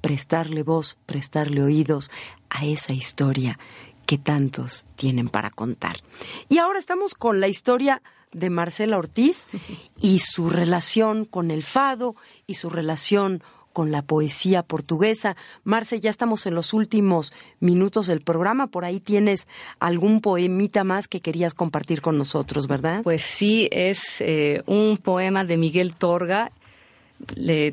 prestarle 0.00 0.64
voz, 0.64 0.98
prestarle 1.06 1.62
oídos 1.62 2.10
a 2.50 2.64
esa 2.64 2.92
historia 2.92 3.58
que 4.06 4.18
tantos 4.18 4.84
tienen 4.96 5.28
para 5.28 5.50
contar. 5.50 6.02
Y 6.48 6.58
ahora 6.58 6.80
estamos 6.80 7.14
con 7.14 7.40
la 7.40 7.46
historia 7.46 8.02
de 8.32 8.50
Marcela 8.50 8.98
Ortiz 8.98 9.46
y 10.00 10.20
su 10.20 10.50
relación 10.50 11.24
con 11.24 11.50
el 11.50 11.62
fado 11.62 12.16
y 12.46 12.54
su 12.54 12.70
relación 12.70 13.42
con 13.72 13.90
la 13.90 14.02
poesía 14.02 14.62
portuguesa. 14.62 15.36
Marce, 15.64 16.00
ya 16.00 16.10
estamos 16.10 16.46
en 16.46 16.54
los 16.54 16.72
últimos 16.72 17.32
minutos 17.60 18.06
del 18.06 18.20
programa. 18.20 18.66
Por 18.66 18.84
ahí 18.84 19.00
tienes 19.00 19.48
algún 19.80 20.20
poemita 20.20 20.84
más 20.84 21.08
que 21.08 21.20
querías 21.20 21.54
compartir 21.54 22.02
con 22.02 22.18
nosotros, 22.18 22.66
¿verdad? 22.66 23.02
Pues 23.02 23.22
sí, 23.22 23.68
es 23.72 24.20
eh, 24.20 24.62
un 24.66 24.98
poema 24.98 25.44
de 25.44 25.56
Miguel 25.56 25.94
Torga. 25.94 26.52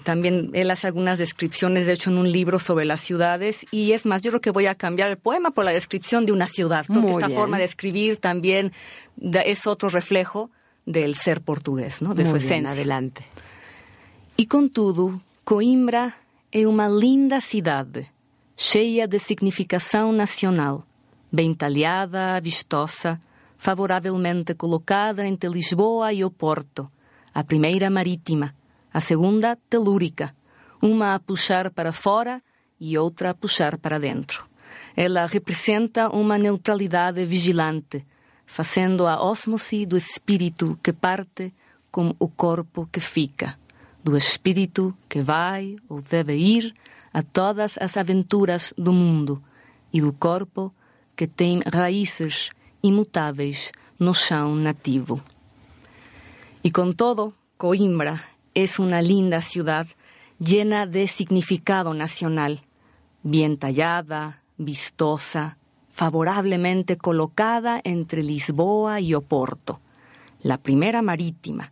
También 0.03 0.51
él 0.53 0.71
hace 0.71 0.87
algunas 0.87 1.17
descripciones, 1.17 1.85
de 1.85 1.93
hecho, 1.93 2.09
en 2.09 2.17
un 2.17 2.31
libro 2.31 2.59
sobre 2.59 2.85
las 2.85 3.01
ciudades. 3.01 3.65
Y 3.71 3.91
es 3.93 4.05
más, 4.05 4.21
yo 4.21 4.31
creo 4.31 4.41
que 4.41 4.51
voy 4.51 4.67
a 4.67 4.75
cambiar 4.75 5.09
el 5.09 5.17
poema 5.17 5.51
por 5.51 5.65
la 5.65 5.71
descripción 5.71 6.25
de 6.25 6.31
una 6.31 6.47
ciudad. 6.47 6.85
porque 6.87 7.11
esta 7.11 7.29
forma 7.29 7.57
de 7.57 7.65
escribir 7.65 8.17
también 8.17 8.71
es 9.17 9.67
otro 9.67 9.89
reflejo 9.89 10.49
del 10.85 11.15
ser 11.15 11.41
portugués, 11.41 12.01
¿no? 12.01 12.13
de 12.15 12.25
su 12.25 12.35
esencia. 12.35 12.71
adelante. 12.71 13.25
E 14.37 14.47
contudo, 14.47 15.21
Coimbra 15.43 16.13
é 16.51 16.65
uma 16.65 16.87
linda 16.87 17.41
cidade, 17.41 18.07
cheia 18.55 19.07
de 19.07 19.19
significação 19.19 20.11
nacional, 20.11 20.85
bem 21.31 21.53
talhada, 21.53 22.39
vistosa, 22.39 23.19
favoravelmente 23.57 24.55
colocada 24.55 25.27
entre 25.27 25.49
Lisboa 25.49 26.13
e 26.13 26.23
o 26.23 26.31
Porto, 26.31 26.89
a 27.33 27.43
primeira 27.43 27.89
marítima, 27.89 28.55
a 28.93 28.99
segunda 28.99 29.55
telúrica, 29.69 30.35
uma 30.81 31.15
a 31.15 31.19
puxar 31.19 31.69
para 31.71 31.91
fora 31.91 32.41
e 32.79 32.97
outra 32.97 33.31
a 33.31 33.33
puxar 33.33 33.77
para 33.77 33.99
dentro. 33.99 34.47
Ela 34.95 35.25
representa 35.25 36.09
uma 36.09 36.37
neutralidade 36.37 37.25
vigilante, 37.25 38.05
fazendo 38.45 39.05
a 39.05 39.23
osmose 39.23 39.85
do 39.85 39.97
espírito 39.97 40.79
que 40.83 40.93
parte 40.93 41.53
com 41.91 42.15
o 42.19 42.27
corpo 42.29 42.87
que 42.91 42.99
fica 42.99 43.57
do 44.03 44.15
espírito 44.15 44.95
que 45.07 45.21
vai 45.21 45.75
ou 45.87 46.01
deve 46.01 46.35
ir 46.35 46.73
a 47.13 47.21
todas 47.21 47.77
as 47.79 47.97
aventuras 47.97 48.73
do 48.77 48.93
mundo 48.93 49.43
e 49.91 49.99
do 50.01 50.13
corpo 50.13 50.73
que 51.15 51.27
tem 51.27 51.59
raízes 51.71 52.49
imutáveis 52.81 53.71
no 53.99 54.13
chão 54.13 54.55
nativo. 54.55 55.21
E 56.63 56.71
com 56.71 56.93
todo, 56.93 57.33
Coimbra 57.57 58.21
é 58.55 58.65
uma 58.79 59.01
linda 59.01 59.41
cidade 59.41 59.95
llena 60.39 60.85
de 60.85 61.07
significado 61.07 61.93
nacional, 61.93 62.59
bien 63.23 63.57
tallada, 63.57 64.41
vistosa, 64.57 65.57
favorablemente 65.89 66.97
colocada 66.97 67.81
entre 67.83 68.23
Lisboa 68.23 69.01
y 69.01 69.13
Oporto, 69.13 69.81
la 70.41 70.57
primera 70.57 71.01
marítima, 71.01 71.71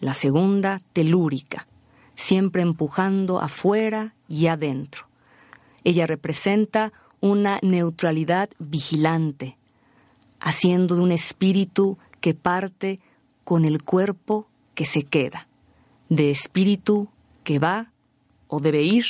la 0.00 0.14
segunda 0.14 0.80
telúrica, 0.92 1.68
siempre 2.14 2.62
empujando 2.62 3.40
afuera 3.40 4.14
y 4.28 4.48
adentro. 4.48 5.06
Ella 5.84 6.06
representa 6.06 6.92
una 7.20 7.58
neutralidad 7.62 8.50
vigilante, 8.58 9.56
haciendo 10.40 10.96
de 10.96 11.02
un 11.02 11.12
espíritu 11.12 11.98
que 12.20 12.34
parte 12.34 13.00
con 13.44 13.64
el 13.64 13.82
cuerpo 13.82 14.48
que 14.74 14.84
se 14.84 15.02
queda, 15.02 15.47
de 16.08 16.30
espíritu 16.30 17.08
que 17.44 17.58
va 17.58 17.92
o 18.46 18.60
debe 18.60 18.82
ir 18.82 19.04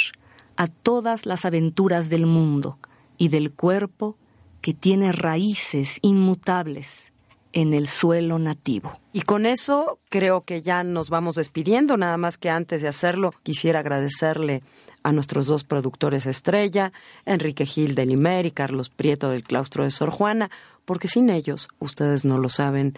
a 0.57 0.67
todas 0.67 1.27
las 1.27 1.45
aventuras 1.45 2.09
del 2.09 2.27
mundo 2.27 2.79
y 3.17 3.29
del 3.29 3.53
cuerpo 3.53 4.17
que 4.61 4.75
tiene 4.75 5.13
raíces 5.13 5.99
inmutables 6.03 7.13
en 7.53 7.73
el 7.73 7.89
suelo 7.89 8.39
nativo. 8.39 8.93
Y 9.13 9.23
con 9.23 9.47
eso 9.47 9.99
creo 10.11 10.43
que 10.43 10.63
ya 10.63 10.83
nos 10.83 11.11
vamos 11.11 11.37
despidiendo, 11.37 11.97
nada 11.97 12.17
más 12.17 12.39
que 12.39 12.51
antes 12.51 12.83
de 12.83 12.89
hacerlo 12.89 13.33
quisiera 13.43 13.81
agradecerle 13.81 14.63
a 15.03 15.13
nuestros 15.13 15.47
dos 15.47 15.65
productores 15.65 16.27
estrella, 16.27 16.93
Enrique 17.25 17.65
Gil 17.65 17.95
de 17.95 18.07
Limer 18.07 18.47
y 18.47 18.51
Carlos 18.51 18.91
Prieto 18.91 19.31
del 19.31 19.45
Claustro 19.45 19.85
de 19.85 19.91
Sor 19.91 20.11
Juana, 20.11 20.51
porque 20.85 21.09
sin 21.09 21.31
ellos, 21.31 21.69
ustedes 21.79 22.25
no 22.25 22.39
lo 22.39 22.49
saben, 22.49 22.95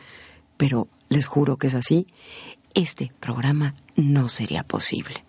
pero 0.57 0.89
les 1.09 1.27
juro 1.27 1.57
que 1.57 1.69
es 1.69 1.75
así, 1.75 2.07
este 2.75 3.13
programa 3.21 3.75
no 4.01 4.29
sería 4.29 4.63
posible. 4.63 5.25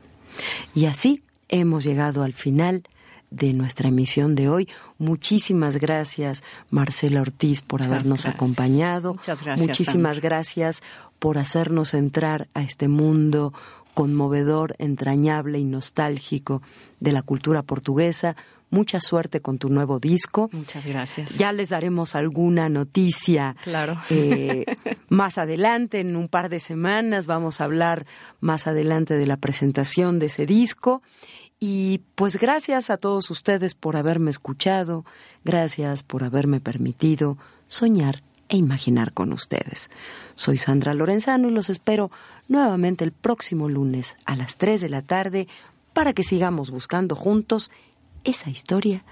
Y 0.74 0.86
así 0.86 1.24
hemos 1.50 1.84
llegado 1.84 2.24
al 2.24 2.34
final 2.34 2.84
de 3.30 3.54
nuestra 3.54 3.88
emisión 3.88 4.36
de 4.36 4.50
hoy. 4.50 4.70
Muchísimas 4.98 5.78
gracias, 5.78 6.44
Marcela 6.70 7.22
Ortiz, 7.22 7.62
por 7.62 7.82
habernos 7.82 8.26
acompañado. 8.26 9.16
Muchas 9.16 9.42
gracias. 9.42 9.68
Muchísimas 9.68 10.20
gracias 10.20 10.84
por 11.18 11.38
hacernos 11.38 11.94
entrar 11.94 12.50
a 12.54 12.62
este 12.62 12.88
mundo 12.88 13.54
conmovedor, 13.94 14.76
entrañable 14.80 15.60
y 15.60 15.66
nostálgico 15.66 16.62
de 17.00 17.12
la 17.14 17.22
cultura 17.22 17.64
portuguesa. 17.64 18.36
Mucha 18.72 19.00
suerte 19.00 19.42
con 19.42 19.58
tu 19.58 19.70
nuevo 19.70 20.00
disco. 20.00 20.50
Muchas 20.54 20.86
gracias. 20.86 21.30
Ya 21.38 21.52
les 21.52 21.70
daremos 21.70 22.16
alguna 22.16 22.70
noticia. 22.70 23.56
Claro. 23.62 23.98
Eh, 24.10 24.66
más 25.10 25.38
adelante, 25.38 26.00
en 26.00 26.16
un 26.16 26.30
par 26.30 26.50
de 26.50 26.60
semanas, 26.60 27.28
vamos 27.28 27.62
a 27.62 27.66
hablar 27.66 28.06
más 28.40 28.68
adelante 28.68 29.16
de 29.16 29.28
la 29.28 29.38
presentación 29.38 30.20
de 30.20 30.28
ese 30.28 30.46
disco. 30.46 31.04
Y 31.60 32.02
pues 32.16 32.38
gracias 32.38 32.90
a 32.90 32.98
todos 32.98 33.30
ustedes 33.30 33.76
por 33.76 33.96
haberme 33.96 34.32
escuchado, 34.32 35.06
gracias 35.44 36.02
por 36.02 36.24
haberme 36.24 36.60
permitido 36.60 37.38
soñar 37.68 38.24
e 38.50 38.58
imaginar 38.58 39.14
con 39.14 39.32
ustedes. 39.32 39.92
Soy 40.36 40.58
Sandra 40.58 40.94
Lorenzano 40.94 41.50
y 41.50 41.52
los 41.52 41.70
espero 41.70 42.10
nuevamente 42.48 43.04
el 43.04 43.12
próximo 43.12 43.70
lunes 43.70 44.16
a 44.26 44.36
las 44.36 44.58
3 44.58 44.82
de 44.82 44.90
la 44.90 45.02
tarde 45.04 45.48
para 45.94 46.14
que 46.14 46.24
sigamos 46.24 46.72
buscando 46.72 47.16
juntos 47.16 47.70
esa 48.24 48.50
historia 48.50 49.04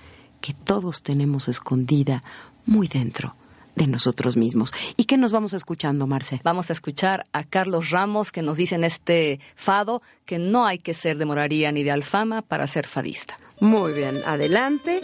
que 0.41 0.53
todos 0.53 1.01
tenemos 1.01 1.47
escondida 1.47 2.23
muy 2.65 2.87
dentro 2.87 3.35
de 3.75 3.87
nosotros 3.87 4.35
mismos. 4.35 4.73
¿Y 4.97 5.05
qué 5.05 5.17
nos 5.17 5.31
vamos 5.31 5.53
escuchando, 5.53 6.05
Marce? 6.05 6.41
Vamos 6.43 6.69
a 6.69 6.73
escuchar 6.73 7.25
a 7.31 7.43
Carlos 7.43 7.91
Ramos 7.91 8.31
que 8.31 8.41
nos 8.41 8.57
dice 8.57 8.75
en 8.75 8.83
este 8.83 9.39
fado 9.55 10.01
que 10.25 10.37
no 10.37 10.65
hay 10.65 10.79
que 10.79 10.93
ser 10.93 11.17
de 11.17 11.25
moraría 11.25 11.71
ni 11.71 11.83
de 11.83 11.91
alfama 11.91 12.41
para 12.41 12.67
ser 12.67 12.87
fadista. 12.87 13.37
Muy 13.59 13.93
bien, 13.93 14.19
adelante. 14.25 15.01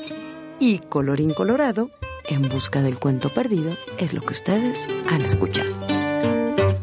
Y 0.60 0.80
colorín 0.80 1.34
colorado, 1.34 1.90
en 2.30 2.48
busca 2.48 2.82
del 2.82 2.98
cuento 2.98 3.30
perdido, 3.30 3.72
es 3.98 4.14
lo 4.14 4.22
que 4.22 4.34
ustedes 4.34 4.88
han 5.10 5.22
escuchado. 5.22 5.74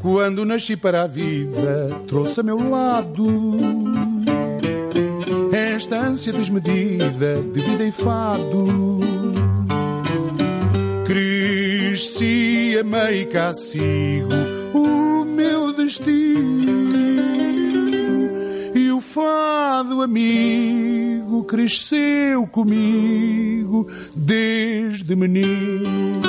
Quando 0.02 0.44
nasci 0.44 0.76
para 0.76 1.02
a 1.02 1.06
vida, 1.06 1.88
trouxe 2.08 2.40
a 2.40 2.42
meu 2.42 2.58
lado 2.58 3.24
esta 5.82 5.96
ânsia 5.96 6.32
desmedida 6.32 7.42
de 7.42 7.60
vida 7.60 7.84
e 7.84 7.90
fado. 7.90 9.00
Cresci, 11.04 12.78
amei, 12.80 13.26
cá 13.26 13.52
sigo 13.52 14.30
o 14.72 15.24
meu 15.24 15.72
destino 15.72 16.70
e 18.76 18.92
o 18.92 19.00
fado 19.00 20.02
amigo 20.02 21.42
cresceu 21.44 22.46
comigo 22.46 23.88
desde 24.14 25.16
menino. 25.16 26.22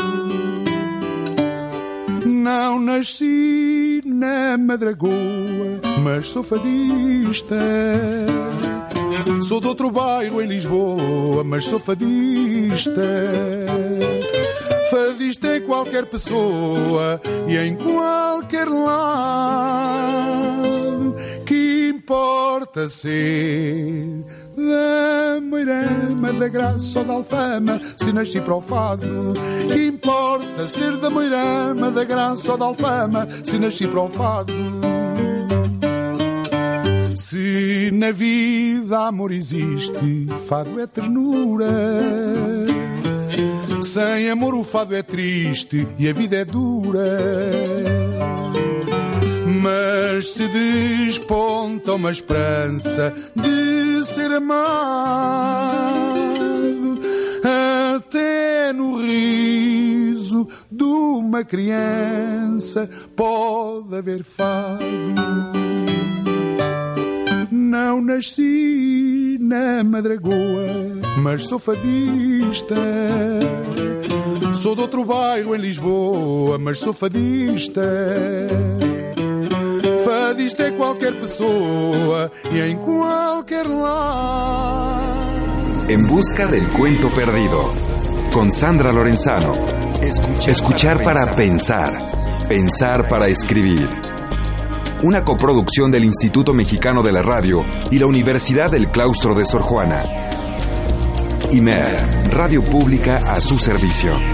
Não 2.25 2.79
nasci 2.79 4.01
na 4.03 4.57
Madragoa, 4.57 5.79
mas 6.03 6.29
sou 6.29 6.41
fadista. 6.41 7.55
Sou 9.41 9.59
de 9.59 9.67
outro 9.67 9.91
bairro 9.91 10.41
em 10.41 10.47
Lisboa, 10.47 11.43
mas 11.43 11.65
sou 11.65 11.79
fadista. 11.79 13.01
Fadista 14.89 15.47
é 15.47 15.59
qualquer 15.59 16.05
pessoa 16.05 17.21
e 17.47 17.57
em 17.57 17.75
qualquer 17.75 18.67
lado. 18.69 20.13
Que 21.45 21.89
importa 21.93 22.87
ser 22.89 24.23
da 24.55 25.41
Moirama, 25.41 26.33
da 26.33 26.47
Graça 26.47 26.99
ou 26.99 27.05
da 27.05 27.13
Alfama, 27.13 27.81
se 27.97 28.13
nasci 28.13 28.39
para 28.39 28.55
o 28.55 28.61
fado. 28.61 29.33
Que 29.67 29.87
importa 29.87 30.67
ser 30.67 30.97
da 30.97 31.09
Moirama, 31.09 31.89
da 31.91 32.03
Graça 32.03 32.51
ou 32.51 32.57
da 32.57 32.65
Alfama, 32.65 33.27
se 33.43 33.57
nasci 33.57 33.87
para 33.87 34.01
o 34.01 34.09
fado. 34.09 34.53
Se 37.33 37.89
na 37.91 38.11
vida 38.11 39.07
amor 39.07 39.31
existe, 39.31 40.27
fado 40.47 40.79
é 40.79 40.85
ternura. 40.85 41.65
Sem 43.81 44.29
amor 44.29 44.53
o 44.53 44.63
fado 44.63 44.93
é 44.93 45.01
triste 45.01 45.87
e 45.97 46.07
a 46.07 46.13
vida 46.13 46.35
é 46.35 46.45
dura. 46.45 47.17
Mas 49.63 50.33
se 50.33 50.47
desponta 50.47 51.93
uma 51.93 52.11
esperança 52.11 53.11
de 53.35 54.05
ser 54.05 54.31
amado, 54.31 54.61
até 57.95 58.71
no 58.73 59.01
riso 59.01 60.47
de 60.71 60.83
uma 60.83 61.43
criança 61.43 62.87
pode 63.15 63.95
haver 63.95 64.23
fado. 64.23 65.92
Não 67.73 68.01
nasci 68.01 69.39
na 69.41 69.83
Madragoa, 69.83 71.01
mas 71.17 71.45
sou 71.45 71.57
fadista. 71.57 72.75
Sou 74.53 74.75
de 74.75 74.81
outro 74.81 75.03
bairro 75.03 75.55
em 75.55 75.57
Lisboa, 75.57 76.59
mas 76.59 76.77
sou 76.77 76.93
fadista. 76.93 77.81
Fadista 80.05 80.61
é 80.61 80.71
qualquer 80.73 81.13
pessoa 81.13 82.31
e 82.51 82.59
em 82.61 82.77
qualquer 82.77 83.65
lar. 83.65 85.33
En 85.89 86.05
busca 86.05 86.45
del 86.45 86.69
cuento 86.73 87.09
perdido. 87.09 87.73
Con 88.31 88.51
Sandra 88.51 88.91
Lorenzano. 88.91 89.55
Escuchar, 90.47 91.03
para 91.03 91.33
pensar. 91.33 91.91
Pensar 92.47 93.09
para 93.09 93.29
escribir. 93.29 94.12
Una 95.03 95.25
coproducción 95.25 95.91
del 95.91 96.05
Instituto 96.05 96.53
Mexicano 96.53 97.03
de 97.03 97.11
la 97.11 97.21
Radio 97.21 97.65
y 97.91 97.99
la 97.99 98.05
Universidad 98.05 98.71
del 98.71 98.87
Claustro 98.87 99.35
de 99.35 99.43
Sor 99.43 99.61
Juana. 99.61 100.05
IMER, 101.51 102.31
Radio 102.31 102.63
Pública 102.63 103.17
a 103.17 103.41
su 103.41 103.59
servicio. 103.59 104.32